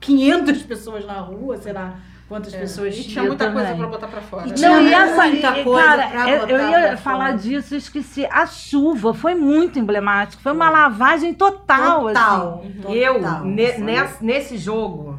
[0.00, 1.94] 500 pessoas na rua, sei lá
[2.28, 3.24] quantas É, pessoas E tinha.
[3.24, 3.80] muita Eu coisa também.
[3.82, 4.48] pra botar pra fora.
[4.48, 7.36] E Não, e muita essa, e, coisa cara, eu, eu ia falar fora.
[7.38, 8.24] disso, eu esqueci.
[8.26, 10.42] A chuva foi muito emblemática.
[10.42, 12.14] Foi uma lavagem total, assim.
[12.14, 12.64] Total.
[12.88, 13.44] Eu, total.
[13.44, 15.18] ne- nesse, nesse jogo,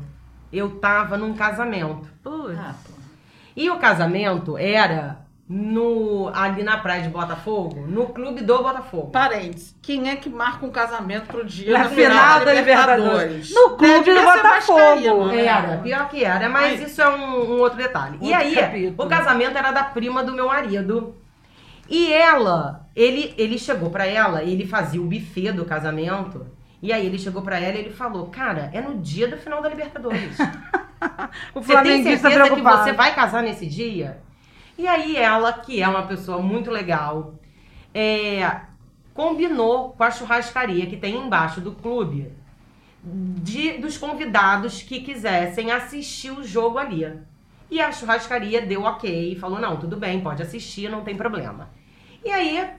[0.51, 2.07] eu tava num casamento.
[2.24, 2.57] Putz.
[2.57, 2.74] Ah.
[3.55, 9.11] E o casamento era no ali na praia de Botafogo, no clube do Botafogo.
[9.11, 9.75] Parênteses.
[9.81, 13.53] Quem é que marca um casamento pro dia Na da final da Libertadores?
[13.53, 15.25] No clube do Botafogo.
[15.27, 15.45] né?
[15.45, 18.17] Era, pior que era, mas isso é um, um outro detalhe.
[18.21, 19.05] e Outro aí, capítulo.
[19.05, 21.15] o casamento era da prima do meu marido.
[21.89, 26.47] E ela, ele, ele chegou pra ela, ele fazia o buffet do casamento.
[26.81, 29.61] E aí ele chegou pra ela e ele falou: Cara, é no dia do final
[29.61, 30.37] da Libertadores.
[31.53, 34.22] O Você tem certeza que você vai casar nesse dia?
[34.84, 37.39] E aí ela, que é uma pessoa muito legal,
[37.93, 38.63] é,
[39.13, 42.34] combinou com a churrascaria que tem embaixo do clube
[43.01, 47.17] de, dos convidados que quisessem assistir o jogo ali.
[47.71, 51.69] E a churrascaria deu ok, falou: não, tudo bem, pode assistir, não tem problema.
[52.21, 52.69] E aí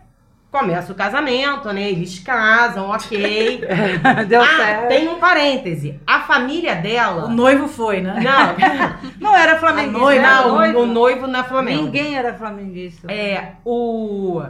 [0.55, 1.91] começa o casamento, né?
[1.91, 3.61] Eles casam, ok.
[4.29, 4.89] Deu ah, certo.
[4.89, 6.01] tem um parêntese.
[6.07, 7.29] A família O dela.
[7.29, 8.21] noivo foi, né?
[8.23, 9.99] Não, Não era flamenguista.
[9.99, 10.79] Noiva, não, noivo.
[10.79, 11.83] o noivo na Flamengo.
[11.83, 13.13] Ninguém era flamenguista.
[13.13, 14.45] É, o,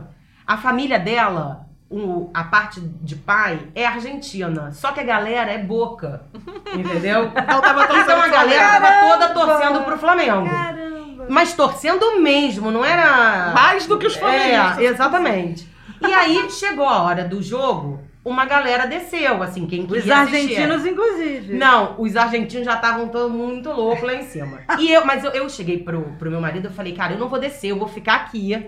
[0.46, 4.72] a família dela, o, a parte de pai, é argentina.
[4.72, 6.26] Só que a galera é boca.
[6.74, 7.32] Entendeu?
[7.34, 8.86] Então tava torcendo Então a galera Flamengo.
[8.86, 9.46] tava toda Caramba!
[9.46, 10.50] torcendo pro Flamengo.
[10.50, 11.26] Caramba.
[11.30, 13.52] Mas torcendo mesmo, não era.
[13.54, 14.78] Mais do que os flamenguistas.
[14.80, 15.73] É, exatamente.
[16.08, 20.36] E aí chegou a hora do jogo, uma galera desceu, assim, quem queria Os assistir.
[20.36, 21.54] argentinos, inclusive.
[21.54, 24.60] Não, os argentinos já estavam todos muito loucos lá em cima.
[24.78, 27.28] E eu, mas eu, eu cheguei pro, pro meu marido, eu falei, cara, eu não
[27.28, 28.66] vou descer, eu vou ficar aqui.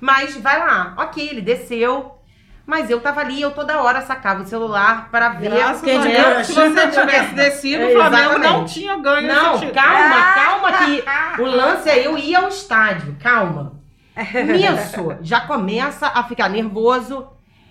[0.00, 0.94] Mas vai lá.
[0.98, 2.14] Ok, ele desceu.
[2.66, 5.50] Mas eu tava ali, eu toda hora sacava o celular para ver.
[5.50, 10.22] Graças Quem a se você tivesse descido, É, o Flamengo não tinha ganho Não, calma,
[10.34, 13.73] calma que o lance é eu ir ao estádio, calma.
[14.16, 17.26] Nisso, já começa a ficar nervoso.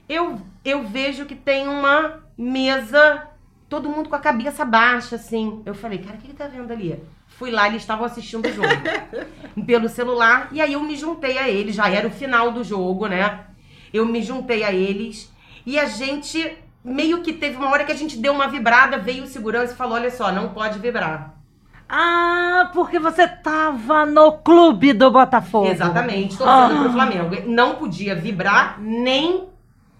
[0.07, 3.27] Eu, eu vejo que tem uma mesa,
[3.69, 5.61] todo mundo com a cabeça baixa, assim.
[5.65, 7.01] Eu falei, cara, o que, que tá vendo ali?
[7.27, 8.67] Fui lá, eles estavam assistindo o jogo
[9.65, 10.49] pelo celular.
[10.51, 13.45] E aí eu me juntei a eles, já era o final do jogo, né?
[13.93, 15.31] Eu me juntei a eles
[15.65, 19.23] e a gente meio que teve uma hora que a gente deu uma vibrada, veio
[19.23, 21.32] o segurança e falou: olha só, não pode vibrar.
[21.95, 25.67] Ah, porque você tava no clube do Botafogo.
[25.67, 26.81] Exatamente, torcendo Ah.
[26.81, 27.35] pro Flamengo.
[27.45, 29.47] Não podia vibrar nem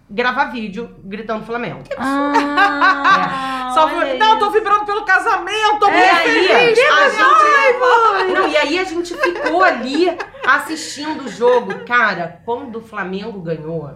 [0.10, 1.84] gravar vídeo gritando Flamengo.
[1.98, 6.80] Ah, Só olha foi, não, eu tô vibrando pelo casamento, E muito aí, feliz.
[6.80, 8.34] a gente...
[8.34, 10.18] Não, e aí a gente ficou ali
[10.48, 11.74] assistindo o jogo.
[11.86, 13.92] Cara, quando o Flamengo ganhou,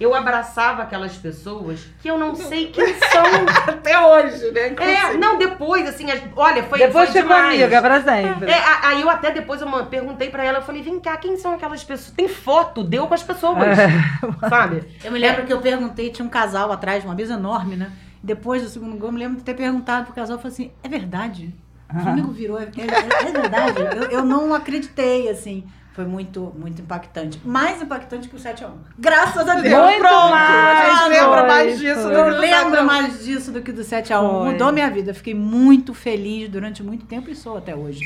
[0.00, 3.22] eu abraçava aquelas pessoas que eu não sei quem são.
[3.68, 4.60] Até hoje, né?
[4.60, 5.18] É, inclusive.
[5.18, 7.60] não, depois, assim, olha, foi Depois foi ficou demais.
[7.62, 8.50] amiga pra sempre.
[8.50, 11.36] É, a- aí eu até depois eu perguntei pra ela, eu falei, vem cá, quem
[11.36, 12.10] são aquelas pessoas?
[12.16, 13.56] Tem foto, deu com as pessoas,
[14.48, 14.82] sabe?
[15.04, 17.90] Eu me lembro que eu perguntei, tinha um casal atrás, uma mesa enorme, né?
[18.22, 20.70] Depois do segundo gol, eu me lembro de ter perguntado pro casal, eu falei assim,
[20.82, 21.54] é verdade?
[21.94, 23.80] O Flamengo virou, é, é- é verdade?
[23.96, 25.64] Eu, eu não acreditei, assim.
[25.94, 27.38] Foi muito, muito impactante.
[27.44, 28.70] Mais impactante que o 7x1.
[28.98, 29.84] Graças a Deus.
[29.84, 32.00] Muito Pronto, mais, a gente lembra foi, mais disso.
[32.00, 32.10] foi.
[32.10, 34.30] do Eu que do lembro mais disso do que do 7x1.
[34.30, 34.52] Foi.
[34.52, 35.12] Mudou minha vida.
[35.12, 38.00] Fiquei muito feliz durante muito tempo e sou até hoje.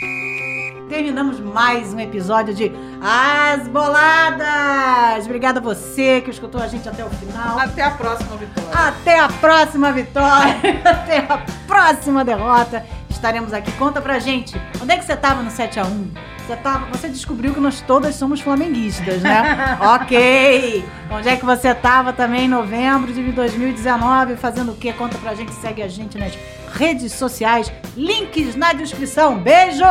[0.89, 5.24] Terminamos mais um episódio de As Boladas.
[5.24, 7.57] Obrigada a você que escutou a gente até o final.
[7.59, 8.70] Até a próxima vitória.
[8.72, 10.57] Até a próxima vitória.
[10.84, 12.84] Até a próxima derrota.
[13.09, 13.70] Estaremos aqui.
[13.72, 14.61] Conta pra gente.
[14.82, 16.36] Onde é que você tava no 7x1?
[16.47, 19.77] Você, tava, você descobriu que nós todas somos flamenguistas, né?
[19.83, 20.85] ok.
[21.11, 24.37] Onde é que você tava também em novembro de 2019?
[24.37, 24.93] Fazendo o quê?
[24.93, 25.53] Conta pra gente.
[25.55, 26.39] Segue a gente nas
[26.73, 27.73] redes sociais.
[27.97, 29.39] Links na descrição.
[29.39, 29.85] Beijo!